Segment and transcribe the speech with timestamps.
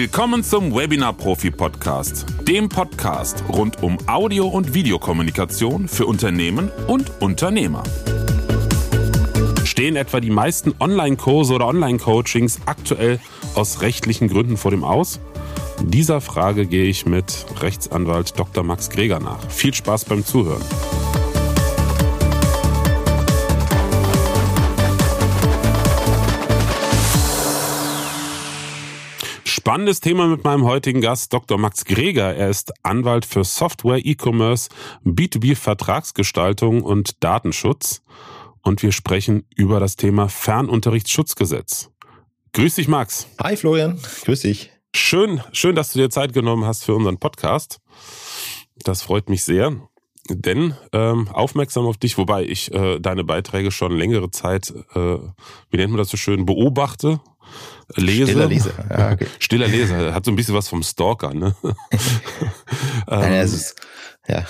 [0.00, 7.20] Willkommen zum Webinar Profi Podcast, dem Podcast rund um Audio- und Videokommunikation für Unternehmen und
[7.20, 7.82] Unternehmer.
[9.64, 13.18] Stehen etwa die meisten Online-Kurse oder Online-Coachings aktuell
[13.56, 15.18] aus rechtlichen Gründen vor dem Aus?
[15.82, 18.62] Dieser Frage gehe ich mit Rechtsanwalt Dr.
[18.62, 19.50] Max Greger nach.
[19.50, 20.62] Viel Spaß beim Zuhören.
[29.68, 31.58] Spannendes Thema mit meinem heutigen Gast, Dr.
[31.58, 32.34] Max Greger.
[32.34, 34.70] Er ist Anwalt für Software, E-Commerce,
[35.04, 38.00] B2B-Vertragsgestaltung und Datenschutz.
[38.62, 41.90] Und wir sprechen über das Thema Fernunterrichtsschutzgesetz.
[42.54, 43.26] Grüß dich, Max.
[43.42, 44.00] Hi, Florian.
[44.24, 44.70] Grüß dich.
[44.94, 47.78] Schön, schön, dass du dir Zeit genommen hast für unseren Podcast.
[48.84, 49.76] Das freut mich sehr.
[50.30, 55.18] Denn ähm, aufmerksam auf dich, wobei ich äh, deine Beiträge schon längere Zeit, äh,
[55.70, 57.20] wie nennt man das so schön, beobachte
[57.96, 58.26] lese.
[58.26, 58.72] Stiller Leser.
[58.90, 59.26] Ja, okay.
[59.38, 60.14] Stiller Leser.
[60.14, 61.54] Hat so ein bisschen was vom Stalker, ne?
[63.06, 63.76] Nein, ähm, es ist,
[64.26, 64.44] ja.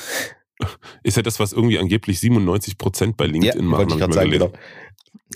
[1.02, 4.30] Ist ja das, was irgendwie angeblich 97 Prozent bei LinkedIn ja, machen, ich gerade sagen,
[4.30, 4.52] genau.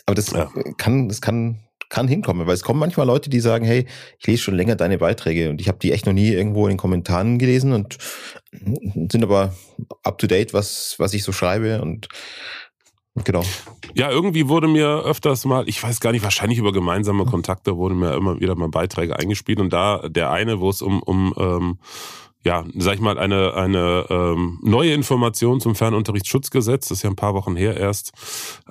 [0.06, 0.50] Aber das ja.
[0.78, 3.86] kann, das kann, kann hinkommen, weil es kommen manchmal Leute, die sagen, hey,
[4.18, 6.72] ich lese schon länger deine Beiträge und ich habe die echt noch nie irgendwo in
[6.72, 7.98] den Kommentaren gelesen und
[8.50, 9.54] sind aber
[10.02, 12.08] up to date, was, was ich so schreibe und
[13.14, 13.44] Genau.
[13.94, 17.94] Ja, irgendwie wurde mir öfters mal, ich weiß gar nicht, wahrscheinlich über gemeinsame Kontakte wurde
[17.94, 21.78] mir immer wieder mal Beiträge eingespielt und da der eine, wo es um, um ähm,
[22.44, 27.16] ja, sag ich mal, eine, eine ähm, neue Information zum Fernunterrichtsschutzgesetz, das ist ja ein
[27.16, 28.12] paar Wochen her erst,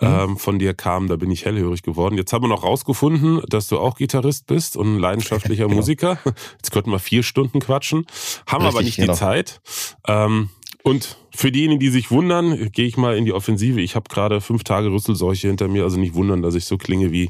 [0.02, 0.08] mhm.
[0.08, 2.18] ähm, von dir kam, da bin ich hellhörig geworden.
[2.18, 5.76] Jetzt haben wir noch rausgefunden, dass du auch Gitarrist bist und ein leidenschaftlicher genau.
[5.76, 6.18] Musiker.
[6.58, 8.08] Jetzt könnten wir vier Stunden quatschen,
[8.46, 9.14] haben Richtig, aber nicht genau.
[9.14, 9.62] die Zeit.
[10.06, 10.50] Ähm,
[10.84, 13.80] und für diejenigen, die sich wundern, gehe ich mal in die Offensive.
[13.82, 17.12] Ich habe gerade fünf Tage Rüsselseuche hinter mir, also nicht wundern, dass ich so klinge
[17.12, 17.30] wie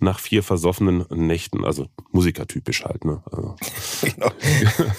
[0.00, 3.22] nach vier versoffenen Nächten, also musikertypisch halt, ne?
[3.30, 3.56] Also,
[4.02, 4.30] genau.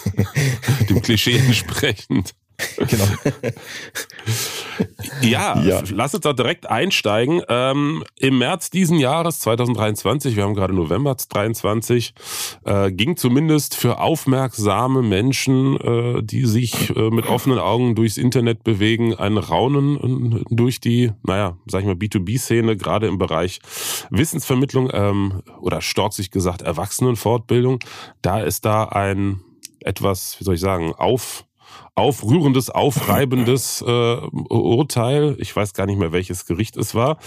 [0.90, 2.36] dem Klischee entsprechend.
[2.78, 3.08] Genau.
[5.22, 7.42] ja, ja, lass uns da direkt einsteigen.
[7.50, 12.14] Ähm, Im März diesen Jahres, 2023, wir haben gerade November 2023,
[12.66, 18.64] äh, ging zumindest für aufmerksame Menschen, äh, die sich äh, mit offenen Augen durchs Internet
[18.64, 23.60] bewegen, ein Raunen äh, durch die, naja, sag ich mal, B2B-Szene, gerade im Bereich
[24.10, 27.80] Wissensvermittlung ähm, oder storzig gesagt Erwachsenenfortbildung.
[28.22, 29.42] Da ist da ein
[29.86, 31.46] etwas, wie soll ich sagen, auf
[31.96, 34.16] aufrührendes, aufreibendes äh,
[34.50, 37.18] Urteil, ich weiß gar nicht mehr, welches Gericht es war,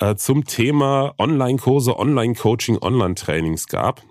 [0.00, 4.02] äh, zum Thema Online-Kurse, Online-Coaching, Online-Trainings gab.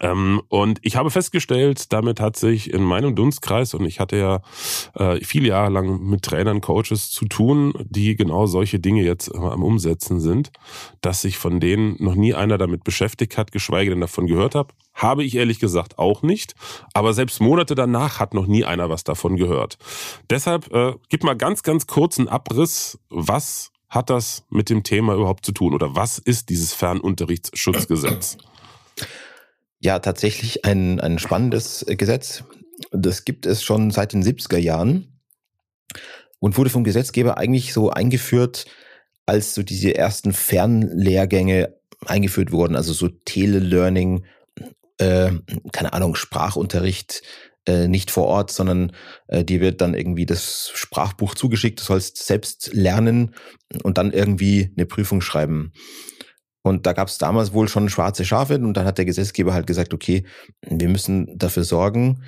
[0.00, 4.40] Ähm, und ich habe festgestellt, damit hat sich in meinem Dunstkreis, und ich hatte ja
[4.94, 9.38] äh, viele Jahre lang mit Trainern, Coaches zu tun, die genau solche Dinge jetzt äh,
[9.38, 10.50] am Umsetzen sind,
[11.00, 14.72] dass sich von denen noch nie einer damit beschäftigt hat, geschweige denn davon gehört hat.
[14.94, 16.54] Habe ich ehrlich gesagt auch nicht.
[16.92, 19.78] Aber selbst Monate danach hat noch nie einer was davon gehört.
[20.28, 25.46] Deshalb äh, gib mal ganz, ganz kurzen Abriss, was hat das mit dem Thema überhaupt
[25.46, 25.74] zu tun?
[25.74, 28.36] Oder was ist dieses Fernunterrichtsschutzgesetz?
[29.80, 32.44] Ja, tatsächlich ein, ein spannendes Gesetz.
[32.90, 35.20] Das gibt es schon seit den 70er Jahren
[36.40, 38.66] und wurde vom Gesetzgeber eigentlich so eingeführt,
[39.26, 44.24] als so diese ersten Fernlehrgänge eingeführt wurden, also so Telelearning,
[44.98, 45.32] äh,
[45.72, 47.22] keine Ahnung, Sprachunterricht,
[47.66, 48.92] äh, nicht vor Ort, sondern
[49.26, 53.34] äh, dir wird dann irgendwie das Sprachbuch zugeschickt, du sollst selbst lernen
[53.82, 55.72] und dann irgendwie eine Prüfung schreiben.
[56.68, 59.66] Und da gab es damals wohl schon schwarze Schafe und dann hat der Gesetzgeber halt
[59.66, 60.24] gesagt, okay,
[60.62, 62.22] wir müssen dafür sorgen,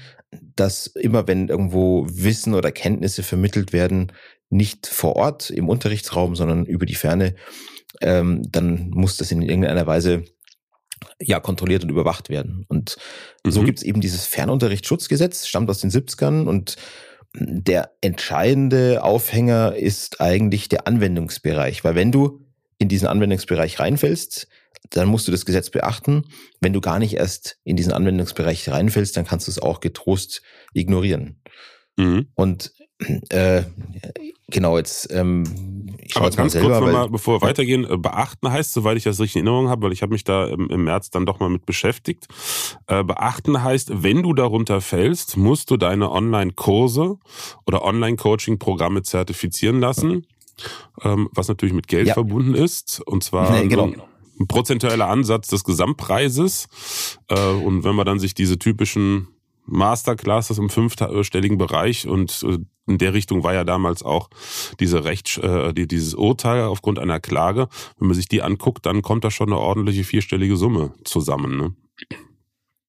[0.56, 4.12] dass immer wenn irgendwo Wissen oder Kenntnisse vermittelt werden,
[4.48, 7.34] nicht vor Ort im Unterrichtsraum, sondern über die Ferne,
[8.00, 10.24] ähm, dann muss das in irgendeiner Weise
[11.20, 12.64] ja kontrolliert und überwacht werden.
[12.68, 12.96] Und
[13.44, 13.50] mhm.
[13.50, 16.76] so gibt es eben dieses Fernunterrichtsschutzgesetz, stammt aus den 70ern und
[17.34, 22.39] der entscheidende Aufhänger ist eigentlich der Anwendungsbereich, weil wenn du
[22.80, 24.48] in diesen Anwendungsbereich reinfällst,
[24.90, 26.24] dann musst du das Gesetz beachten.
[26.60, 30.42] Wenn du gar nicht erst in diesen Anwendungsbereich reinfällst, dann kannst du es auch getrost
[30.72, 31.40] ignorieren.
[31.96, 32.28] Mhm.
[32.34, 32.72] Und
[33.28, 33.62] äh,
[34.48, 38.72] genau, jetzt ähm, ich Aber ganz selber, kurz nochmal, bevor wir weitergehen, äh, beachten heißt,
[38.72, 41.10] soweit ich das richtig in Erinnerung habe, weil ich habe mich da im, im, März
[41.10, 42.26] dann doch mal mit beschäftigt.
[42.86, 47.16] Äh, beachten heißt, wenn du darunter fällst, musst du deine Online-Kurse
[47.66, 50.26] oder Online-Coaching-Programme zertifizieren lassen
[51.02, 52.14] ähm, was natürlich mit Geld ja.
[52.14, 53.00] verbunden ist.
[53.00, 53.92] Und zwar nee, genau.
[54.38, 56.68] ein prozentueller Ansatz des Gesamtpreises.
[57.28, 59.28] Äh, und wenn man dann sich diese typischen
[59.66, 64.28] Masterclasses im fünfstelligen Bereich und äh, in der Richtung war ja damals auch
[64.80, 67.68] diese Recht, äh, die, dieses Urteil aufgrund einer Klage.
[67.98, 71.56] Wenn man sich die anguckt, dann kommt da schon eine ordentliche vierstellige Summe zusammen.
[71.56, 71.74] Ne?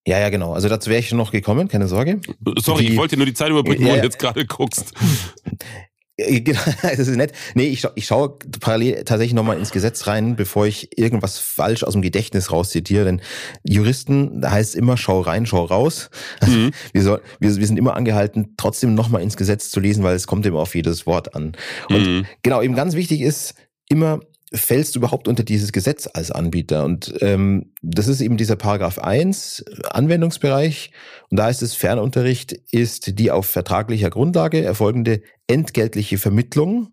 [0.08, 0.54] Ja, ja, genau.
[0.54, 2.20] Also dazu wäre ich schon noch gekommen, keine Sorge.
[2.58, 4.94] Sorry, die, ich wollte nur die Zeit überbrücken, ja, wo du jetzt gerade guckst.
[6.44, 7.34] Genau, das ist nett.
[7.56, 11.94] Nee, ich, ich schaue parallel tatsächlich nochmal ins Gesetz rein, bevor ich irgendwas falsch aus
[11.94, 13.06] dem Gedächtnis rauszitiere.
[13.06, 13.22] Denn
[13.64, 16.10] Juristen, da heißt immer, schau rein, schau raus.
[16.52, 16.72] Mhm.
[16.92, 20.28] Wir, soll, wir, wir sind immer angehalten, trotzdem nochmal ins Gesetz zu lesen, weil es
[20.28, 21.54] kommt immer auf jedes Wort an.
[21.88, 22.26] Und mhm.
[22.42, 23.54] genau, eben ganz wichtig ist,
[23.88, 24.20] immer
[24.54, 26.84] fällst du überhaupt unter dieses Gesetz als Anbieter?
[26.84, 30.92] Und ähm, das ist eben dieser Paragraph 1 Anwendungsbereich.
[31.30, 36.90] Und da heißt es, Fernunterricht ist die auf vertraglicher Grundlage erfolgende entgeltliche Vermittlung.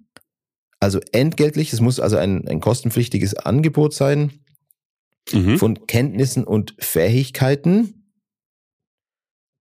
[0.80, 4.32] Also entgeltlich, es muss also ein, ein kostenpflichtiges Angebot sein
[5.32, 5.58] mhm.
[5.58, 7.94] von Kenntnissen und Fähigkeiten.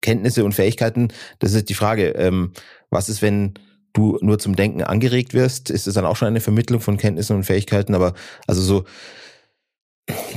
[0.01, 1.07] Kenntnisse und Fähigkeiten,
[1.39, 2.53] das ist die Frage, ähm,
[2.91, 3.55] was ist, wenn
[3.97, 7.35] du nur zum Denken angeregt wirst, ist es dann auch schon eine Vermittlung von Kenntnissen
[7.35, 7.95] und Fähigkeiten.
[7.95, 8.13] Aber
[8.45, 8.83] also so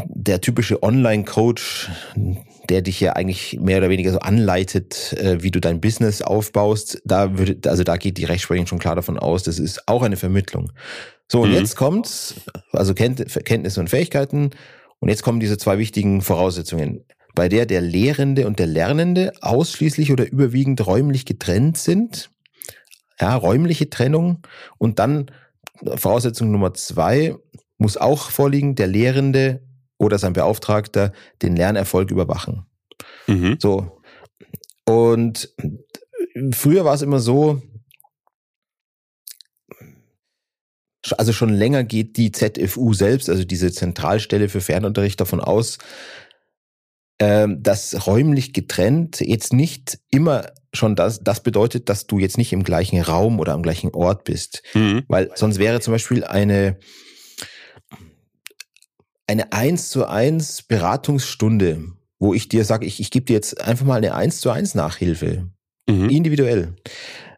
[0.05, 1.91] der typische Online-Coach,
[2.69, 7.01] der dich ja eigentlich mehr oder weniger so anleitet, äh, wie du dein Business aufbaust,
[7.05, 10.17] da würde, also da geht die Rechtsprechung schon klar davon aus, das ist auch eine
[10.17, 10.73] Vermittlung.
[11.29, 11.57] So, und mhm.
[11.57, 12.35] jetzt kommt,
[12.73, 14.51] also Kenntnisse und Fähigkeiten,
[14.99, 17.05] und jetzt kommen diese zwei wichtigen Voraussetzungen,
[17.35, 22.31] bei der der Lehrende und der Lernende ausschließlich oder überwiegend räumlich getrennt sind
[23.21, 24.43] ja, räumliche Trennung.
[24.79, 25.31] Und dann
[25.97, 27.37] Voraussetzung Nummer zwei
[27.79, 29.63] muss auch vorliegen, der Lehrende
[29.99, 31.13] oder sein Beauftragter
[31.43, 32.67] den Lernerfolg überwachen.
[33.27, 33.57] Mhm.
[33.61, 34.01] So.
[34.85, 35.55] Und
[36.53, 37.63] früher war es immer so,
[41.17, 45.79] also schon länger geht die ZFU selbst, also diese Zentralstelle für Fernunterricht davon aus,
[47.19, 52.53] ähm, dass räumlich getrennt jetzt nicht immer schon das, das bedeutet, dass du jetzt nicht
[52.53, 54.63] im gleichen Raum oder am gleichen Ort bist.
[54.75, 55.05] Mhm.
[55.09, 56.79] Weil sonst wäre zum Beispiel eine,
[59.27, 61.85] eine eins zu eins Beratungsstunde,
[62.19, 64.75] wo ich dir sage, ich, ich gebe dir jetzt einfach mal eine eins zu eins
[64.75, 65.49] Nachhilfe.
[65.89, 66.09] Mhm.
[66.09, 66.77] Individuell.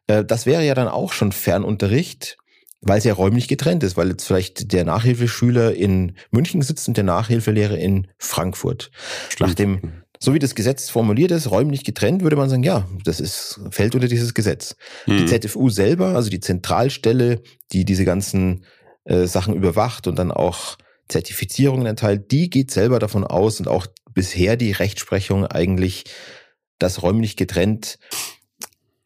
[0.06, 2.37] Äh, das wäre ja dann auch schon Fernunterricht,
[2.82, 6.96] weil es ja räumlich getrennt ist, weil jetzt vielleicht der Nachhilfeschüler in München sitzt und
[6.96, 8.90] der Nachhilfelehrer in Frankfurt.
[9.29, 9.49] Stimmt.
[9.49, 13.19] Nach dem so wie das Gesetz formuliert ist, räumlich getrennt, würde man sagen, ja, das
[13.19, 14.77] ist, fällt unter dieses Gesetz.
[15.07, 15.17] Mhm.
[15.17, 17.43] Die ZFU selber, also die Zentralstelle,
[17.73, 18.65] die diese ganzen
[19.03, 20.79] äh, Sachen überwacht und dann auch
[21.09, 26.05] Zertifizierungen erteilt, die geht selber davon aus und auch bisher die Rechtsprechung eigentlich,
[26.79, 27.99] dass räumlich getrennt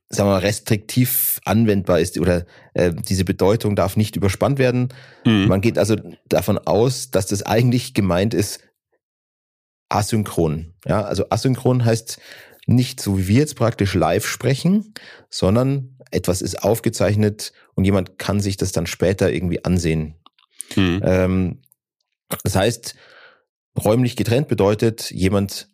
[0.09, 4.89] sagen wir mal, restriktiv anwendbar ist oder äh, diese Bedeutung darf nicht überspannt werden.
[5.25, 5.49] Mhm.
[5.49, 5.97] Man geht also
[6.29, 8.61] davon aus, dass das eigentlich gemeint ist,
[9.89, 10.75] asynchron.
[10.85, 12.19] Ja, also asynchron heißt
[12.67, 14.95] nicht so wie wir jetzt praktisch live sprechen,
[15.31, 20.15] sondern etwas ist aufgezeichnet und jemand kann sich das dann später irgendwie ansehen.
[20.75, 21.01] Mhm.
[21.05, 21.63] Ähm,
[22.43, 22.97] das heißt,
[23.79, 25.69] räumlich getrennt bedeutet, jemand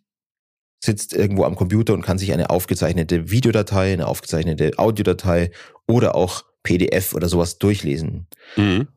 [0.84, 5.52] sitzt irgendwo am Computer und kann sich eine aufgezeichnete Videodatei, eine aufgezeichnete Audiodatei
[5.86, 8.26] oder auch PDF oder sowas durchlesen.
[8.56, 8.88] Mhm.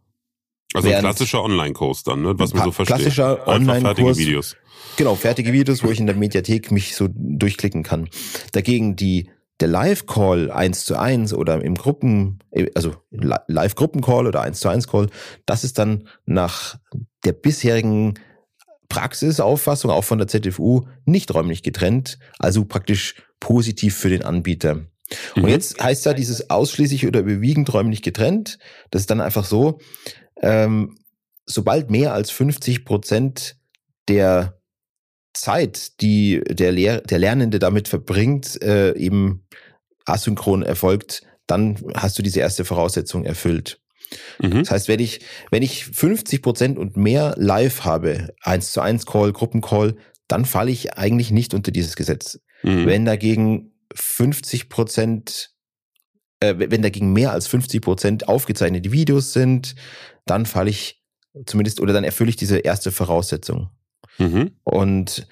[0.75, 2.33] Also ein klassischer Online-Kurs dann, ne?
[2.37, 2.97] was man so versteht.
[2.97, 4.17] Klassischer Online-Kurs.
[4.17, 4.55] Videos.
[4.97, 8.09] Genau, fertige Videos, wo ich in der Mediathek mich so durchklicken kann.
[8.53, 9.29] Dagegen die
[9.59, 12.39] der Live-Call eins zu eins oder im Gruppen,
[12.75, 15.07] also Live-Gruppen-Call oder eins zu eins Call,
[15.45, 16.75] das ist dann nach
[17.23, 18.15] der bisherigen
[18.89, 24.75] Praxisauffassung, auch von der ZFU, nicht räumlich getrennt, also praktisch positiv für den Anbieter.
[25.35, 25.43] Mhm.
[25.43, 28.59] Und jetzt heißt ja dieses ausschließlich oder überwiegend räumlich getrennt,
[28.91, 29.79] das ist dann einfach so,
[30.41, 30.97] ähm,
[31.45, 33.57] sobald mehr als 50 Prozent
[34.07, 34.59] der
[35.33, 39.45] Zeit, die der, Lehr der Lernende damit verbringt, äh, eben
[40.05, 43.79] asynchron erfolgt, dann hast du diese erste Voraussetzung erfüllt.
[44.39, 44.59] Mhm.
[44.59, 49.05] Das heißt, wenn ich, wenn ich 50 Prozent und mehr live habe, eins zu eins
[49.05, 49.95] Call, Gruppencall,
[50.27, 52.39] dann falle ich eigentlich nicht unter dieses Gesetz.
[52.63, 52.85] Mhm.
[52.85, 55.51] Wenn dagegen 50 Prozent,
[56.49, 59.75] äh, wenn dagegen mehr als 50 Prozent aufgezeichnete Videos sind,
[60.25, 61.01] dann falle ich
[61.45, 63.69] zumindest oder dann erfülle ich diese erste Voraussetzung.
[64.17, 64.51] Mhm.
[64.63, 65.27] Und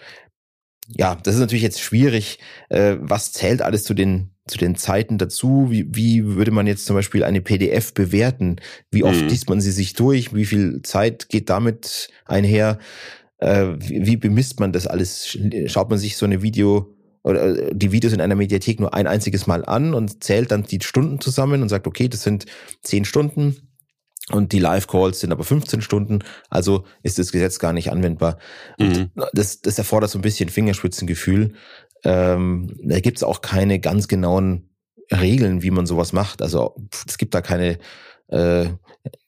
[0.87, 2.39] ja, das ist natürlich jetzt schwierig.
[2.69, 5.67] Äh, was zählt alles zu den zu den Zeiten dazu?
[5.69, 8.57] Wie, wie würde man jetzt zum Beispiel eine PDF bewerten?
[8.91, 9.27] Wie oft mhm.
[9.29, 10.35] liest man sie sich durch?
[10.35, 12.77] Wie viel Zeit geht damit einher?
[13.37, 15.37] Äh, wie, wie bemisst man das alles?
[15.67, 16.92] Schaut man sich so eine Video
[17.23, 20.63] oder äh, die Videos in einer Mediathek nur ein einziges Mal an und zählt dann
[20.63, 22.45] die Stunden zusammen und sagt, okay, das sind
[22.81, 23.69] zehn Stunden
[24.29, 28.37] und die Live-Calls sind aber 15 Stunden, also ist das Gesetz gar nicht anwendbar.
[28.79, 29.11] Mhm.
[29.33, 31.53] Das, das erfordert so ein bisschen Fingerspitzengefühl.
[32.03, 34.69] Ähm, da gibt es auch keine ganz genauen
[35.11, 36.41] Regeln, wie man sowas macht.
[36.41, 36.75] Also
[37.07, 37.79] es gibt da keine
[38.27, 38.67] äh,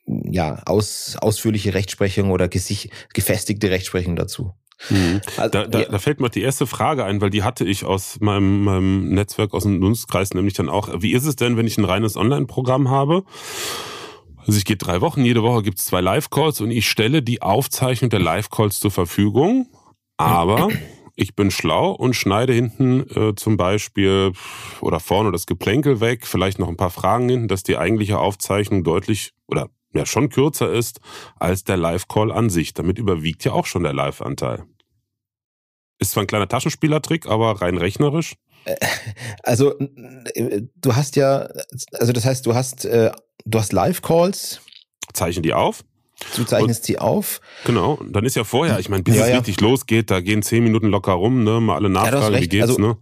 [0.05, 4.53] ja, aus, ausführliche Rechtsprechung oder gefestigte Rechtsprechung dazu.
[4.89, 5.21] Mhm.
[5.37, 5.89] Also, da, da, ja.
[5.89, 9.53] da, fällt mir die erste Frage ein, weil die hatte ich aus meinem, meinem Netzwerk,
[9.53, 10.89] aus dem Dunstkreis nämlich dann auch.
[10.99, 13.23] Wie ist es denn, wenn ich ein reines Online-Programm habe?
[14.37, 17.41] Also ich gehe drei Wochen, jede Woche gibt es zwei Live-Calls und ich stelle die
[17.41, 19.67] Aufzeichnung der Live-Calls zur Verfügung.
[20.17, 20.69] Aber
[21.15, 24.33] ich bin schlau und schneide hinten äh, zum Beispiel
[24.81, 28.83] oder vorne das Geplänkel weg, vielleicht noch ein paar Fragen hinten, dass die eigentliche Aufzeichnung
[28.83, 30.99] deutlich oder ja schon kürzer ist
[31.37, 32.73] als der Live-Call an sich.
[32.73, 34.65] Damit überwiegt ja auch schon der Live-Anteil.
[35.99, 38.35] Ist zwar ein kleiner Taschenspielertrick, aber rein rechnerisch.
[38.65, 38.75] Äh,
[39.43, 41.47] also du hast ja,
[41.93, 43.11] also das heißt, du hast, äh,
[43.45, 44.61] du hast Live-Calls.
[45.13, 45.83] Zeichnen die auf.
[46.35, 47.41] Du zeichnest und, sie auf.
[47.65, 49.35] Genau, dann ist ja vorher, ich meine, bis ja, es ja.
[49.35, 51.59] richtig losgeht, da gehen zehn Minuten locker rum, ne?
[51.59, 52.97] Mal alle nachfragen, ja, wie geht's, also, ne?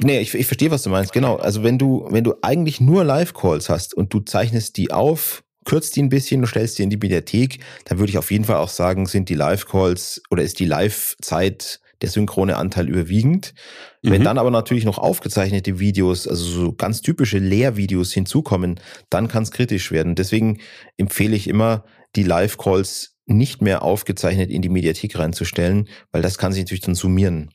[0.00, 1.36] Nee, ich, ich verstehe, was du meinst, genau.
[1.36, 5.96] Also wenn du, wenn du eigentlich nur Live-Calls hast und du zeichnest die auf, kürzt
[5.96, 8.56] die ein bisschen und stellst die in die Mediathek, dann würde ich auf jeden Fall
[8.56, 13.54] auch sagen, sind die Live-Calls oder ist die Live-Zeit der synchrone Anteil überwiegend.
[14.02, 14.10] Mhm.
[14.10, 19.42] Wenn dann aber natürlich noch aufgezeichnete Videos, also so ganz typische Lehrvideos hinzukommen, dann kann
[19.42, 20.14] es kritisch werden.
[20.14, 20.60] Deswegen
[20.96, 21.84] empfehle ich immer,
[22.16, 26.96] die Live-Calls nicht mehr aufgezeichnet in die Mediathek reinzustellen, weil das kann sich natürlich dann
[26.96, 27.50] summieren.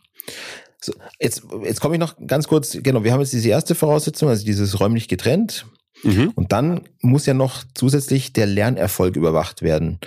[0.82, 4.30] So, jetzt, jetzt komme ich noch ganz kurz, genau, wir haben jetzt diese erste Voraussetzung,
[4.30, 5.66] also dieses räumlich getrennt.
[6.06, 6.32] Mhm.
[6.36, 10.00] Und dann muss ja noch zusätzlich der Lernerfolg überwacht werden.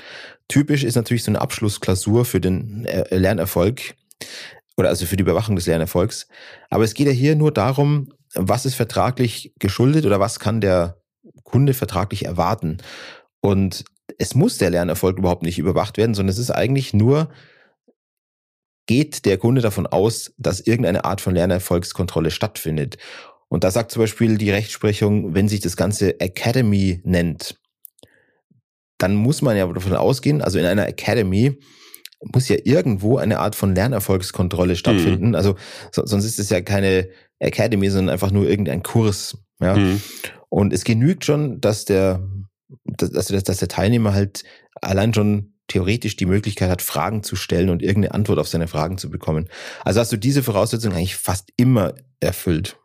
[0.48, 3.94] Typisch ist natürlich so eine Abschlussklausur für den äh, Lernerfolg
[4.76, 6.28] oder also für die Überwachung des Lernerfolgs.
[6.70, 11.00] Aber es geht ja hier nur darum, was ist vertraglich geschuldet oder was kann der
[11.42, 12.78] Kunde vertraglich erwarten.
[13.40, 13.84] Und
[14.18, 17.30] es muss der Lernerfolg überhaupt nicht überwacht werden, sondern es ist eigentlich nur,
[18.86, 22.96] geht der Kunde davon aus, dass irgendeine Art von Lernerfolgskontrolle stattfindet.
[23.48, 27.58] Und da sagt zum Beispiel die Rechtsprechung, wenn sich das Ganze Academy nennt,
[28.98, 31.58] dann muss man ja davon ausgehen, also in einer Academy
[32.20, 35.28] muss ja irgendwo eine Art von Lernerfolgskontrolle stattfinden.
[35.28, 35.34] Mhm.
[35.34, 35.54] Also
[35.92, 39.38] so, sonst ist es ja keine Academy, sondern einfach nur irgendein Kurs.
[39.60, 39.76] Ja.
[39.76, 40.02] Mhm.
[40.48, 42.28] Und es genügt schon, dass der,
[42.84, 44.42] dass, dass der Teilnehmer halt
[44.80, 48.98] allein schon theoretisch die Möglichkeit hat, Fragen zu stellen und irgendeine Antwort auf seine Fragen
[48.98, 49.48] zu bekommen.
[49.84, 52.77] Also hast du diese Voraussetzung eigentlich fast immer erfüllt.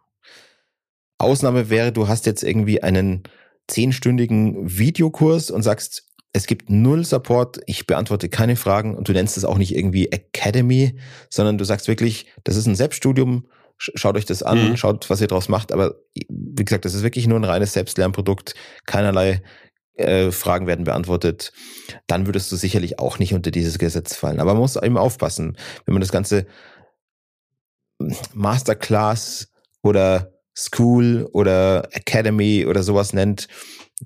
[1.24, 3.24] Ausnahme wäre, du hast jetzt irgendwie einen
[3.68, 9.38] zehnstündigen Videokurs und sagst, es gibt null Support, ich beantworte keine Fragen und du nennst
[9.38, 11.00] es auch nicht irgendwie Academy,
[11.30, 14.78] sondern du sagst wirklich, das ist ein Selbststudium, schaut euch das an, mhm.
[14.78, 15.96] schaut, was ihr draus macht, aber
[16.30, 19.44] wie gesagt, das ist wirklich nur ein reines Selbstlernprodukt, keinerlei
[19.96, 21.54] äh, Fragen werden beantwortet,
[22.08, 24.40] dann würdest du sicherlich auch nicht unter dieses Gesetz fallen.
[24.40, 26.48] Aber man muss eben aufpassen, wenn man das Ganze
[28.34, 29.52] Masterclass
[29.84, 33.48] oder School oder Academy oder sowas nennt,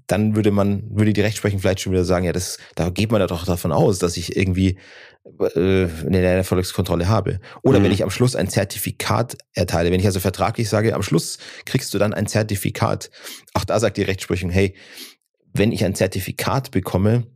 [0.05, 3.21] dann würde man, würde die Rechtsprechung vielleicht schon wieder sagen, ja, das, da geht man
[3.21, 4.77] ja doch davon aus, dass ich irgendwie
[5.55, 7.39] äh, eine Erfolgskontrolle habe.
[7.63, 7.85] Oder mhm.
[7.85, 11.93] wenn ich am Schluss ein Zertifikat erteile, wenn ich also vertraglich sage, am Schluss kriegst
[11.93, 13.09] du dann ein Zertifikat.
[13.53, 14.75] Auch da sagt die Rechtsprechung, hey,
[15.53, 17.27] wenn ich ein Zertifikat bekomme,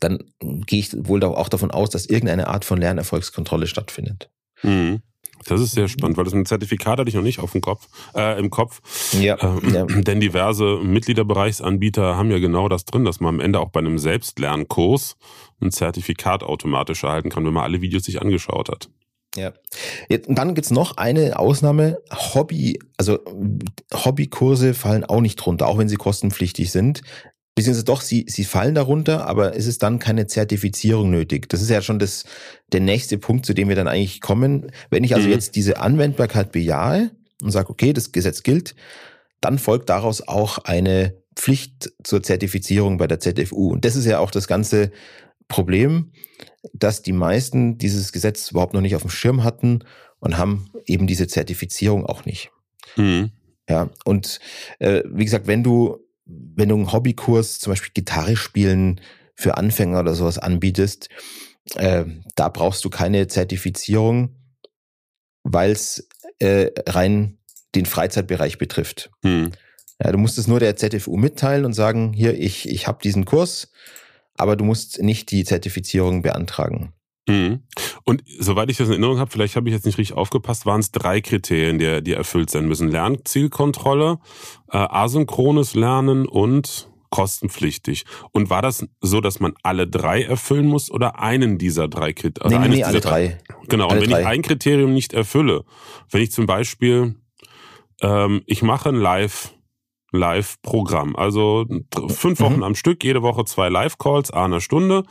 [0.00, 4.30] dann gehe ich wohl auch davon aus, dass irgendeine Art von Lernerfolgskontrolle stattfindet.
[4.62, 5.02] Mhm.
[5.44, 7.88] Das ist sehr spannend, weil das ein Zertifikat hatte ich noch nicht auf dem Kopf,
[8.14, 8.80] äh, im Kopf.
[9.12, 9.84] Ja, ähm, ja.
[10.02, 13.98] Denn diverse Mitgliederbereichsanbieter haben ja genau das drin, dass man am Ende auch bei einem
[13.98, 15.16] Selbstlernkurs
[15.60, 18.88] ein Zertifikat automatisch erhalten kann, wenn man alle Videos sich angeschaut hat.
[19.36, 19.52] Ja.
[20.08, 21.98] Jetzt, dann gibt's noch eine Ausnahme.
[22.12, 23.18] Hobby, also
[23.92, 27.02] Hobbykurse fallen auch nicht drunter, auch wenn sie kostenpflichtig sind.
[27.54, 31.48] Beziehungsweise doch, sie, sie fallen darunter, aber es ist dann keine Zertifizierung nötig.
[31.48, 32.24] Das ist ja schon das,
[32.72, 34.72] der nächste Punkt, zu dem wir dann eigentlich kommen.
[34.90, 35.34] Wenn ich also mhm.
[35.34, 38.74] jetzt diese Anwendbarkeit bejahe und sage, okay, das Gesetz gilt,
[39.40, 43.72] dann folgt daraus auch eine Pflicht zur Zertifizierung bei der ZFU.
[43.72, 44.90] Und das ist ja auch das ganze
[45.46, 46.10] Problem,
[46.72, 49.84] dass die meisten dieses Gesetz überhaupt noch nicht auf dem Schirm hatten
[50.18, 52.50] und haben eben diese Zertifizierung auch nicht.
[52.96, 53.30] Mhm.
[53.68, 54.40] Ja, und
[54.78, 59.00] äh, wie gesagt, wenn du wenn du einen Hobbykurs, zum Beispiel Gitarre spielen
[59.34, 61.08] für Anfänger oder sowas anbietest,
[61.74, 62.04] äh,
[62.34, 64.36] da brauchst du keine Zertifizierung,
[65.42, 67.38] weil es äh, rein
[67.74, 69.10] den Freizeitbereich betrifft.
[69.22, 69.50] Hm.
[70.02, 73.24] Ja, du musst es nur der ZFU mitteilen und sagen, hier, ich, ich habe diesen
[73.24, 73.70] Kurs,
[74.36, 76.92] aber du musst nicht die Zertifizierung beantragen.
[77.26, 77.62] Mhm.
[78.04, 80.80] Und soweit ich das in Erinnerung habe, vielleicht habe ich jetzt nicht richtig aufgepasst, waren
[80.80, 82.90] es drei Kriterien, die, die erfüllt sein müssen.
[82.90, 84.18] Lernzielkontrolle,
[84.70, 88.04] äh, asynchrones Lernen und kostenpflichtig.
[88.32, 92.60] Und war das so, dass man alle drei erfüllen muss oder einen dieser drei Kriterien?
[92.60, 93.38] Nee, nee, nee alle drei.
[93.68, 94.20] Genau, alle und wenn drei.
[94.20, 95.64] ich ein Kriterium nicht erfülle,
[96.10, 97.14] wenn ich zum Beispiel,
[98.02, 99.54] ähm, ich mache ein Live-
[100.14, 101.16] Live-Programm.
[101.16, 101.66] Also
[102.08, 102.62] fünf Wochen mhm.
[102.62, 105.04] am Stück, jede Woche zwei Live-Calls, a eine Stunde.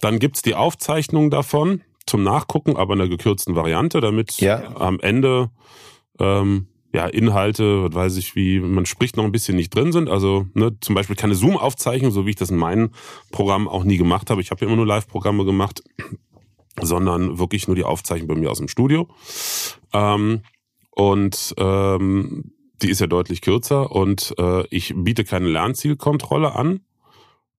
[0.00, 1.82] Dann gibt's die Aufzeichnung davon.
[2.06, 4.76] zum Nachgucken, aber in einer gekürzten Variante, damit Ja.
[4.76, 5.48] am Ende
[6.20, 10.10] ähm, ja Inhalte, was weiß ich, wie man spricht, noch ein bisschen nicht drin sind.
[10.10, 12.90] Also ne, zum Beispiel keine Zoom-Aufzeichnung, so wie ich das in meinem
[13.32, 14.42] Programm auch nie gemacht habe.
[14.42, 15.82] Ich habe ja immer nur Live-Programme gemacht,
[16.80, 19.08] sondern wirklich nur die Aufzeichnung bei mir aus dem Studio.
[19.92, 20.42] Ähm,
[20.90, 22.52] und ähm,
[22.82, 26.80] die ist ja deutlich kürzer und äh, ich biete keine Lernzielkontrolle an.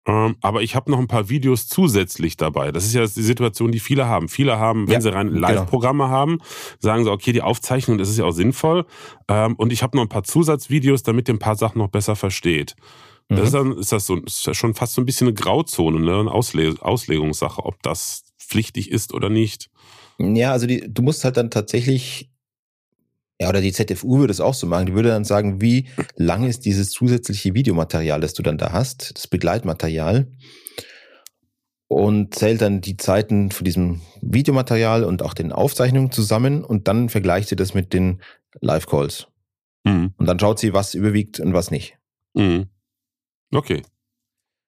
[0.07, 2.72] Ähm, aber ich habe noch ein paar Videos zusätzlich dabei.
[2.72, 4.29] Das ist ja die Situation, die viele haben.
[4.29, 5.48] Viele haben, wenn Ja, sie rein genau.
[5.48, 6.38] Live-Programme haben,
[6.79, 8.86] sagen sie, okay, die Aufzeichnung, das ist ja auch sinnvoll.
[9.27, 12.15] Ähm, und ich habe noch ein paar Zusatzvideos, damit ihr ein paar Sachen noch besser
[12.15, 12.75] versteht.
[13.29, 13.57] Das ist, Mhm.
[13.57, 16.19] dann, ist das so ist ja schon fast so ein bisschen eine Grauzone, ne?
[16.19, 19.72] eine Ausle Auslegungssache, ob das pflichtig ist oder nicht.
[20.19, 22.29] Ja, also die, du musst halt dann tatsächlich,
[23.39, 26.46] ja, oder die ZFU würde es auch so machen, die würde dann sagen, wie lang
[26.46, 30.27] ist dieses zusätzliche Videomaterial, das du dann da hast, das Begleitmaterial,
[31.88, 37.10] und zählt dann die Zeiten von diesem Videomaterial und auch den Aufzeichnungen zusammen und dann
[37.10, 38.22] vergleicht sie das mit den
[38.62, 39.27] Live-Calls.
[39.84, 40.13] Mhm.
[40.18, 41.98] Und dann schaut sie, was überwiegt und was nicht.
[42.34, 42.70] Mhm.
[43.54, 43.84] Okay.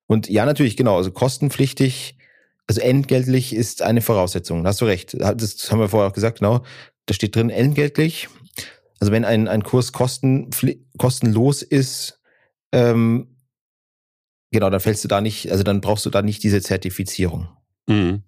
[0.08, 2.18] Und ja, natürlich, genau, also kostenpflichtig,
[2.68, 4.64] also entgeltlich ist eine Voraussetzung.
[4.64, 5.16] Da hast du recht.
[5.20, 6.64] Das haben wir vorher auch gesagt, genau.
[7.06, 8.28] Da steht drin, entgeltlich.
[9.00, 10.50] Also wenn ein, ein Kurs kosten,
[10.98, 12.20] kostenlos ist,
[12.72, 13.36] ähm,
[14.51, 17.48] genau, dann fällst du da nicht, also dann brauchst du da nicht diese Zertifizierung.
[17.88, 18.24] Mhm.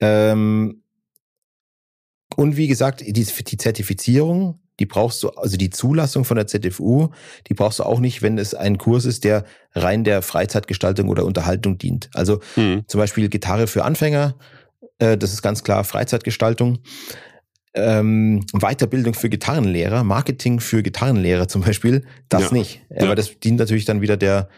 [0.00, 0.82] Ähm,
[2.36, 3.24] und wie gesagt, die, die
[3.56, 7.08] Zertifizierung, die brauchst du, also die Zulassung von der ZFU,
[7.48, 11.24] die brauchst du auch nicht, wenn es ein Kurs ist, der rein der Freizeitgestaltung oder
[11.24, 12.10] Unterhaltung dient.
[12.14, 12.84] Also Mhm.
[12.86, 14.36] zum Beispiel Gitarre für Anfänger,
[14.98, 16.78] äh, das ist ganz klar Freizeitgestaltung.
[17.80, 22.52] Ähm, Weiterbildung für Gitarrenlehrer, Marketing für Gitarrenlehrer zum Beispiel, das Ja.
[22.52, 22.80] nicht.
[22.90, 23.04] Ja.
[23.04, 24.48] Aber das dient natürlich dann wieder der,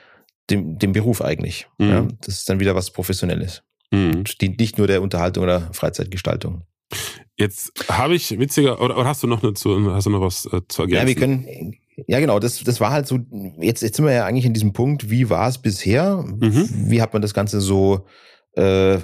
[0.48, 1.66] dem, dem Beruf eigentlich.
[1.78, 1.88] Mhm.
[1.88, 3.62] Ja, das ist dann wieder was Professionelles.
[3.90, 4.24] Mhm.
[4.40, 6.62] Dient nicht nur der Unterhaltung oder Freizeitgestaltung.
[7.36, 10.46] Jetzt habe ich witziger, oder, oder hast du noch eine zu, hast du noch was
[10.46, 11.02] äh, zu ergänzen?
[11.02, 11.74] Ja, wir können,
[12.06, 13.18] ja genau, das, das war halt so,
[13.60, 16.22] jetzt, jetzt sind wir ja eigentlich in diesem Punkt, wie war es bisher?
[16.22, 16.68] Mhm.
[16.90, 18.06] Wie hat man das Ganze so
[18.56, 18.98] äh,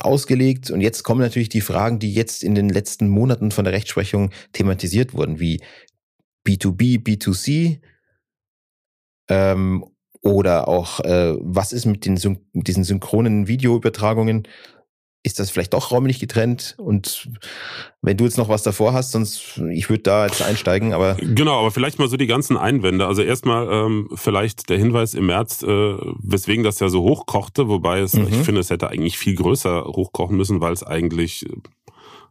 [0.00, 0.70] ausgelegt?
[0.70, 4.30] Und jetzt kommen natürlich die Fragen, die jetzt in den letzten Monaten von der Rechtsprechung
[4.52, 5.60] thematisiert wurden, wie
[6.46, 7.80] B2B, B2C
[9.28, 9.84] ähm,
[10.22, 12.18] oder auch, äh, was ist mit, den,
[12.52, 14.46] mit diesen synchronen Videoübertragungen?
[15.22, 16.76] Ist das vielleicht doch räumlich getrennt?
[16.78, 17.28] Und
[18.00, 21.58] wenn du jetzt noch was davor hast, sonst ich würde da jetzt einsteigen, aber Genau,
[21.60, 23.06] aber vielleicht mal so die ganzen Einwände.
[23.06, 28.00] Also erstmal ähm, vielleicht der Hinweis im März, äh, weswegen das ja so hochkochte, wobei
[28.00, 28.28] es, Mhm.
[28.28, 31.44] ich finde, es hätte eigentlich viel größer hochkochen müssen, weil es eigentlich,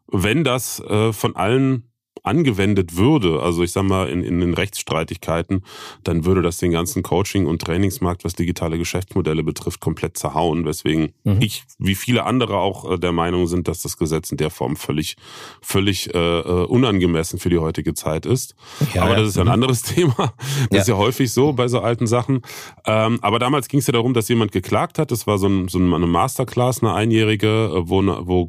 [0.08, 1.89] wenn das äh, von allen
[2.24, 5.64] angewendet würde, also ich sag mal in, in den Rechtsstreitigkeiten,
[6.04, 11.14] dann würde das den ganzen Coaching- und Trainingsmarkt, was digitale Geschäftsmodelle betrifft, komplett zerhauen, weswegen
[11.24, 11.42] Mhm.
[11.42, 14.76] ich, wie viele andere auch äh, der Meinung sind, dass das Gesetz in der Form
[14.76, 15.16] völlig,
[15.62, 18.56] völlig äh, äh, unangemessen für die heutige Zeit ist.
[18.94, 19.54] ja, aber das ist ja ein mhm.
[19.54, 20.16] anderes Thema.
[20.18, 20.82] Das Ja.
[20.82, 22.42] ist ja häufig so bei so alten Sachen.
[22.86, 25.12] Ähm, aber damals ging es ja darum, dass jemand geklagt hat.
[25.12, 28.48] Das war so, ein, so eine Masterclass, eine einjährige, äh, wo, ne- wo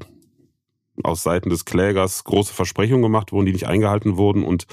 [1.05, 4.67] aus Seiten des Klägers große Versprechungen gemacht wurden, die nicht eingehalten wurden und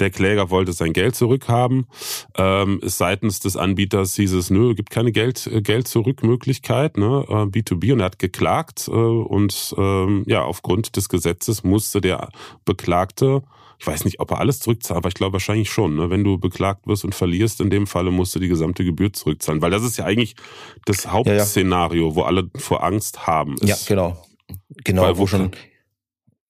[0.00, 1.86] der Kläger wollte sein Geld zurückhaben.
[2.36, 7.32] Ähm, seitens des Anbieters hieß es, nö, gibt keine Geld, äh, Geld zurückmöglichkeit, ne, äh,
[7.46, 12.28] B2B und er hat geklagt äh, und ähm, ja, aufgrund des Gesetzes musste der
[12.64, 13.42] Beklagte
[13.78, 15.96] ich weiß nicht, ob er alles zurückzahlt, aber ich glaube wahrscheinlich schon.
[15.96, 16.08] Ne?
[16.10, 19.62] Wenn du beklagt wirst und verlierst, in dem Falle musst du die gesamte Gebühr zurückzahlen.
[19.62, 20.36] Weil das ist ja eigentlich
[20.86, 23.56] das Hauptszenario, wo alle vor Angst haben.
[23.62, 24.16] Ja, Ist- genau.
[24.84, 25.50] Genau, wo wo schon.